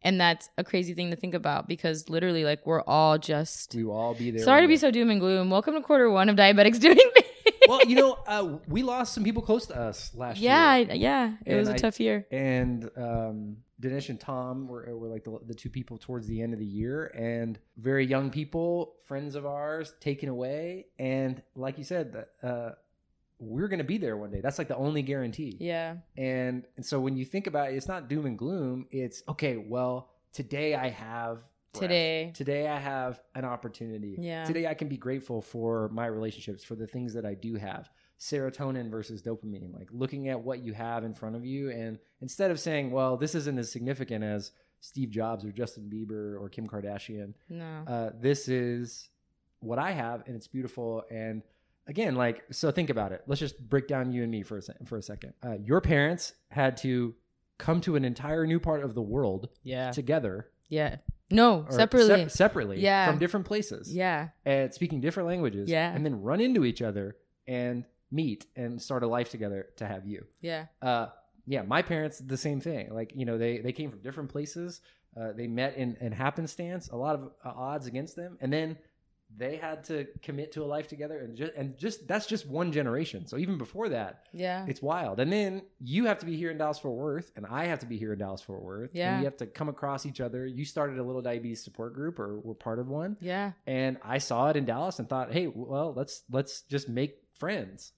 And 0.00 0.20
that's 0.20 0.48
a 0.56 0.64
crazy 0.64 0.94
thing 0.94 1.10
to 1.10 1.16
think 1.16 1.34
about 1.34 1.66
because 1.66 2.08
literally, 2.08 2.44
like, 2.44 2.64
we're 2.66 2.82
all 2.82 3.18
just. 3.18 3.74
we 3.74 3.84
will 3.84 3.96
all 3.96 4.14
be 4.14 4.30
there. 4.30 4.44
Sorry 4.44 4.60
to 4.60 4.68
be 4.68 4.76
so 4.76 4.90
doom 4.90 5.10
and 5.10 5.18
gloom. 5.18 5.48
Welcome 5.50 5.74
to 5.74 5.80
quarter 5.80 6.10
one 6.10 6.28
of 6.28 6.36
Diabetics 6.36 6.78
Doing 6.86 6.96
Things. 6.96 7.28
Well, 7.68 7.80
you 7.86 7.96
know, 7.96 8.18
uh, 8.26 8.58
we 8.68 8.82
lost 8.82 9.14
some 9.14 9.24
people 9.24 9.42
close 9.42 9.66
to 9.66 9.76
us 9.78 10.14
last 10.14 10.38
yeah, 10.40 10.76
year. 10.76 10.88
I- 10.90 10.94
yeah. 10.94 11.32
It 11.44 11.50
And 11.52 11.60
was 11.60 11.68
a 11.68 11.74
I- 11.74 11.76
tough 11.76 12.00
year. 12.00 12.26
and 12.30 12.90
um, 12.96 13.56
Dinesh 13.80 14.08
and 14.08 14.20
Tom 14.20 14.68
were, 14.68 14.96
were 14.96 15.08
like 15.08 15.24
the, 15.24 15.38
the 15.46 15.54
two 15.54 15.68
people 15.70 15.98
towards 15.98 16.26
the 16.26 16.40
end 16.42 16.52
of 16.52 16.58
the 16.60 16.64
year, 16.64 17.06
and 17.14 17.58
very 17.76 18.06
young 18.06 18.30
people, 18.30 18.94
friends 19.04 19.34
of 19.34 19.44
ours, 19.46 19.92
taken 20.00 20.28
away. 20.28 20.86
And 20.98 21.42
like 21.54 21.76
you 21.78 21.84
said, 21.84 22.12
that 22.12 22.28
uh, 22.48 22.70
we're 23.40 23.68
going 23.68 23.78
to 23.78 23.84
be 23.84 23.98
there 23.98 24.16
one 24.16 24.30
day. 24.30 24.40
That's 24.40 24.58
like 24.58 24.68
the 24.68 24.76
only 24.76 25.02
guarantee. 25.02 25.56
Yeah. 25.60 25.96
And 26.16 26.64
and 26.76 26.86
so 26.86 27.00
when 27.00 27.16
you 27.16 27.24
think 27.24 27.46
about 27.46 27.70
it, 27.72 27.74
it's 27.76 27.88
not 27.88 28.08
doom 28.08 28.26
and 28.26 28.38
gloom. 28.38 28.86
It's 28.90 29.22
okay. 29.28 29.56
Well, 29.56 30.08
today 30.32 30.74
I 30.76 30.88
have. 30.90 31.38
Today. 31.80 32.32
Today 32.34 32.68
I 32.68 32.78
have 32.78 33.20
an 33.34 33.44
opportunity. 33.44 34.16
Yeah. 34.18 34.44
Today 34.44 34.66
I 34.66 34.74
can 34.74 34.88
be 34.88 34.96
grateful 34.96 35.42
for 35.42 35.88
my 35.90 36.06
relationships, 36.06 36.64
for 36.64 36.74
the 36.74 36.86
things 36.86 37.14
that 37.14 37.24
I 37.26 37.34
do 37.34 37.54
have. 37.56 37.88
Serotonin 38.18 38.90
versus 38.90 39.22
dopamine, 39.22 39.74
like 39.74 39.88
looking 39.90 40.28
at 40.28 40.40
what 40.40 40.60
you 40.60 40.72
have 40.72 41.04
in 41.04 41.14
front 41.14 41.36
of 41.36 41.44
you, 41.44 41.70
and 41.70 41.98
instead 42.20 42.50
of 42.50 42.60
saying, 42.60 42.90
"Well, 42.92 43.16
this 43.16 43.34
isn't 43.34 43.58
as 43.58 43.70
significant 43.70 44.22
as 44.24 44.52
Steve 44.80 45.10
Jobs 45.10 45.44
or 45.44 45.50
Justin 45.50 45.90
Bieber 45.92 46.40
or 46.40 46.48
Kim 46.48 46.66
Kardashian," 46.66 47.34
No. 47.48 47.82
uh, 47.86 48.10
this 48.18 48.48
is 48.48 49.10
what 49.60 49.78
I 49.78 49.90
have, 49.90 50.22
and 50.26 50.36
it's 50.36 50.46
beautiful. 50.46 51.02
And 51.10 51.42
again, 51.88 52.14
like, 52.14 52.44
so 52.52 52.70
think 52.70 52.88
about 52.88 53.10
it. 53.12 53.22
Let's 53.26 53.40
just 53.40 53.68
break 53.68 53.88
down 53.88 54.12
you 54.12 54.22
and 54.22 54.30
me 54.30 54.42
for 54.42 54.58
a 54.58 54.62
se- 54.62 54.74
for 54.84 54.96
a 54.96 55.02
second. 55.02 55.34
Uh, 55.44 55.56
your 55.60 55.80
parents 55.80 56.34
had 56.50 56.76
to 56.78 57.14
come 57.58 57.80
to 57.82 57.96
an 57.96 58.04
entire 58.04 58.46
new 58.46 58.60
part 58.60 58.82
of 58.84 58.94
the 58.94 59.02
world 59.02 59.48
yeah. 59.64 59.90
together, 59.90 60.48
Yeah. 60.68 60.96
No, 61.30 61.66
separately. 61.70 62.22
sep- 62.22 62.30
separately, 62.30 62.80
Yeah. 62.80 63.08
from 63.08 63.18
different 63.18 63.46
places, 63.46 63.92
yeah. 63.94 64.28
and 64.44 64.72
speaking 64.72 65.00
different 65.00 65.28
languages, 65.28 65.68
Yeah. 65.70 65.92
and 65.94 66.04
then 66.04 66.20
run 66.22 66.40
into 66.40 66.64
each 66.64 66.82
other 66.82 67.16
and 67.48 67.84
meet 68.10 68.46
and 68.56 68.80
start 68.80 69.02
a 69.02 69.06
life 69.06 69.30
together 69.30 69.68
to 69.76 69.86
have 69.86 70.06
you. 70.06 70.26
Yeah. 70.40 70.66
Uh, 70.82 71.06
yeah, 71.46 71.62
my 71.62 71.82
parents 71.82 72.18
the 72.18 72.36
same 72.36 72.60
thing. 72.60 72.92
Like 72.92 73.12
you 73.16 73.24
know, 73.24 73.38
they 73.38 73.58
they 73.58 73.72
came 73.72 73.90
from 73.90 74.00
different 74.00 74.30
places. 74.30 74.80
Uh, 75.16 75.32
they 75.32 75.46
met 75.46 75.76
in, 75.76 75.96
in 76.00 76.10
happenstance, 76.12 76.88
a 76.88 76.96
lot 76.96 77.14
of 77.14 77.30
uh, 77.44 77.50
odds 77.56 77.86
against 77.86 78.16
them, 78.16 78.36
and 78.40 78.52
then 78.52 78.76
they 79.36 79.56
had 79.56 79.82
to 79.84 80.06
commit 80.22 80.52
to 80.52 80.62
a 80.62 80.64
life 80.66 80.86
together. 80.88 81.18
And 81.18 81.36
just 81.36 81.52
and 81.54 81.76
just 81.76 82.06
that's 82.06 82.26
just 82.26 82.46
one 82.46 82.70
generation. 82.72 83.26
So 83.26 83.36
even 83.36 83.58
before 83.58 83.88
that, 83.88 84.26
Yeah. 84.32 84.64
it's 84.68 84.80
wild. 84.82 85.18
And 85.20 85.32
then 85.32 85.62
you 85.80 86.06
have 86.06 86.18
to 86.20 86.26
be 86.26 86.36
here 86.36 86.50
in 86.50 86.58
Dallas 86.58 86.78
Fort 86.78 86.94
Worth, 86.96 87.32
and 87.36 87.44
I 87.46 87.64
have 87.64 87.80
to 87.80 87.86
be 87.86 87.96
here 87.98 88.12
in 88.12 88.18
Dallas 88.18 88.42
Fort 88.42 88.62
Worth. 88.62 88.90
Yeah. 88.94 89.10
and 89.12 89.20
we 89.20 89.24
have 89.24 89.36
to 89.38 89.46
come 89.46 89.68
across 89.68 90.06
each 90.06 90.20
other. 90.20 90.46
You 90.46 90.64
started 90.64 90.98
a 90.98 91.02
little 91.02 91.22
diabetes 91.22 91.62
support 91.64 91.94
group, 91.94 92.18
or 92.18 92.38
were 92.40 92.54
part 92.54 92.78
of 92.78 92.88
one, 92.88 93.16
Yeah. 93.20 93.52
and 93.66 93.98
I 94.02 94.18
saw 94.18 94.50
it 94.50 94.56
in 94.56 94.64
Dallas 94.64 94.98
and 94.98 95.08
thought, 95.08 95.32
hey, 95.32 95.46
well, 95.48 95.92
let's 95.96 96.22
let's 96.30 96.62
just 96.62 96.88
make 96.88 97.16
friends. 97.34 97.92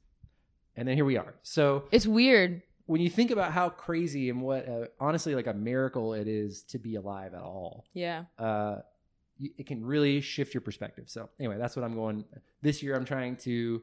And 0.77 0.87
then 0.89 0.95
here 0.97 1.05
we 1.07 1.17
are. 1.17 1.35
So 1.43 1.85
It's 1.91 2.07
weird. 2.07 2.63
when 2.87 3.01
you 3.01 3.11
think 3.11 3.31
about 3.31 3.53
how 3.53 3.69
crazy 3.69 4.31
and 4.31 4.41
what 4.43 4.69
uh, 4.69 4.87
honestly 5.01 5.35
like 5.35 5.47
a 5.49 5.55
miracle 5.55 6.15
it 6.15 6.29
is 6.29 6.63
to 6.63 6.79
be 6.79 6.95
alive 6.95 7.35
at 7.35 7.43
all 7.43 7.85
Yeah. 7.95 8.25
uh 8.39 8.77
it 9.41 9.67
can 9.67 9.85
really 9.85 10.21
shift 10.21 10.55
your 10.55 10.61
perspective 10.61 11.05
so 11.09 11.29
anyway 11.39 11.57
that's 11.59 11.77
what 11.77 11.85
i'm 11.85 11.95
going 11.95 12.25
this 12.63 12.83
year 12.83 12.95
i'm 12.97 13.05
trying 13.05 13.37
to 13.37 13.83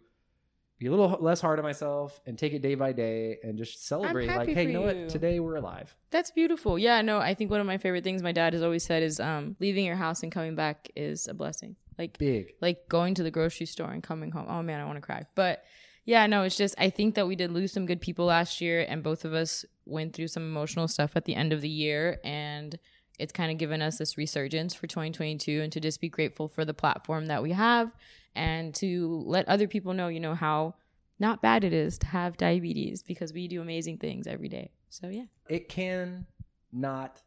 be 0.80 0.88
a 0.88 0.92
little 0.92 1.18
less 1.22 1.40
hard 1.40 1.60
on 1.60 1.64
myself 1.64 2.20
and 2.26 2.38
take 2.38 2.52
it 2.54 2.62
day 2.62 2.74
by 2.76 2.92
day 2.92 3.38
and 3.44 3.58
just 3.58 3.86
celebrate 3.86 4.28
like 4.28 4.50
hey 4.50 4.66
you 4.68 4.74
know 4.74 4.82
what 4.82 5.08
today 5.10 5.40
we're 5.40 5.56
alive 5.56 5.96
That's 6.10 6.32
beautiful. 6.32 6.78
Yeah, 6.78 7.02
no, 7.02 7.20
I 7.20 7.34
think 7.36 7.52
one 7.52 7.60
of 7.60 7.68
my 7.68 7.78
favorite 7.78 8.04
things 8.04 8.22
my 8.22 8.32
dad 8.32 8.54
has 8.54 8.62
always 8.64 8.84
said 8.84 9.02
is 9.04 9.20
um 9.20 9.56
leaving 9.60 9.86
your 9.86 9.96
house 9.96 10.24
and 10.24 10.32
coming 10.32 10.56
back 10.56 10.90
is 10.96 11.28
a 11.28 11.34
blessing. 11.34 11.76
Like 11.98 12.18
big 12.18 12.54
like 12.60 12.90
going 12.90 13.14
to 13.16 13.24
the 13.24 13.32
grocery 13.32 13.68
store 13.68 13.92
and 13.92 14.02
coming 14.04 14.32
home. 14.32 14.48
Oh 14.50 14.62
man, 14.64 14.80
I 14.82 14.86
want 14.86 14.98
to 14.98 15.02
cry. 15.02 15.26
But 15.36 15.64
yeah, 16.06 16.26
no, 16.28 16.44
it's 16.44 16.58
just 16.58 16.76
I 16.78 16.90
think 16.90 17.16
that 17.16 17.28
we 17.28 17.36
did 17.36 17.52
lose 17.52 17.72
some 17.72 17.86
good 17.86 18.02
people 18.02 18.26
last 18.26 18.60
year 18.60 18.86
and 18.90 19.04
both 19.04 19.26
of 19.26 19.34
us 19.34 19.64
went 19.86 20.14
through 20.14 20.28
some 20.28 20.44
emotional 20.44 20.88
stuff 20.88 21.12
at 21.16 21.26
the 21.26 21.36
end 21.36 21.54
of 21.54 21.62
the 21.62 21.70
year 21.70 22.20
and 22.24 22.78
it's 23.20 23.32
kind 23.34 23.52
of 23.52 23.58
given 23.58 23.82
us 23.82 23.98
this 23.98 24.18
resurgence 24.18 24.74
for 24.74 24.88
2022 24.88 25.62
and 25.62 25.72
to 25.72 25.80
just 25.80 26.02
be 26.02 26.10
grateful 26.10 26.48
for 26.48 26.66
the 26.66 26.74
platform 26.74 27.28
that 27.28 27.44
we 27.44 27.52
have 27.52 27.92
and 28.36 28.74
to 28.76 29.24
let 29.28 29.48
other 29.48 29.68
people 29.68 29.94
know, 29.94 30.08
you 30.08 30.20
know, 30.20 30.34
how 30.36 30.74
not 31.20 31.42
bad 31.42 31.64
it 31.64 31.74
is 31.74 31.98
to 32.00 32.08
have 32.08 32.38
diabetes 32.38 33.04
because 33.04 33.32
we 33.32 33.48
do 33.48 33.62
amazing 33.62 33.98
things 34.00 34.26
every 34.28 34.50
day. 34.50 34.72
So 34.90 35.08
yeah. 35.10 35.26
it 35.50 35.70
can 35.70 36.26
not 36.72 37.22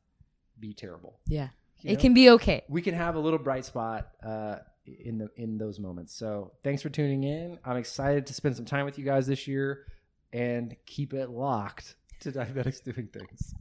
be 0.58 0.72
terrible 0.74 1.20
Yeah. 1.28 1.48
you 1.80 1.90
It 1.90 1.94
know? 1.94 2.00
can 2.00 2.14
be 2.14 2.30
okay. 2.30 2.64
we 2.68 2.82
can 2.82 2.94
have 2.94 3.14
a 3.14 3.20
little 3.20 3.38
bright 3.38 3.64
spot 3.64 4.08
uh, 4.24 4.56
in 4.86 5.18
the 5.18 5.28
in 5.36 5.58
those 5.58 5.78
moments. 5.78 6.14
So 6.14 6.52
thanks 6.64 6.82
for 6.82 6.88
tuning 6.88 7.22
in. 7.24 7.58
I'm 7.64 7.76
excited 7.76 8.26
to 8.26 8.34
spend 8.34 8.56
some 8.56 8.64
time 8.64 8.84
with 8.86 8.98
you 8.98 9.04
guys 9.04 9.26
this 9.26 9.46
year 9.46 9.84
and 10.32 10.74
keep 10.86 11.12
it 11.14 11.30
locked 11.30 11.94
to 12.20 12.32
diabetics 12.32 12.82
doing 12.82 13.08
things. 13.12 13.54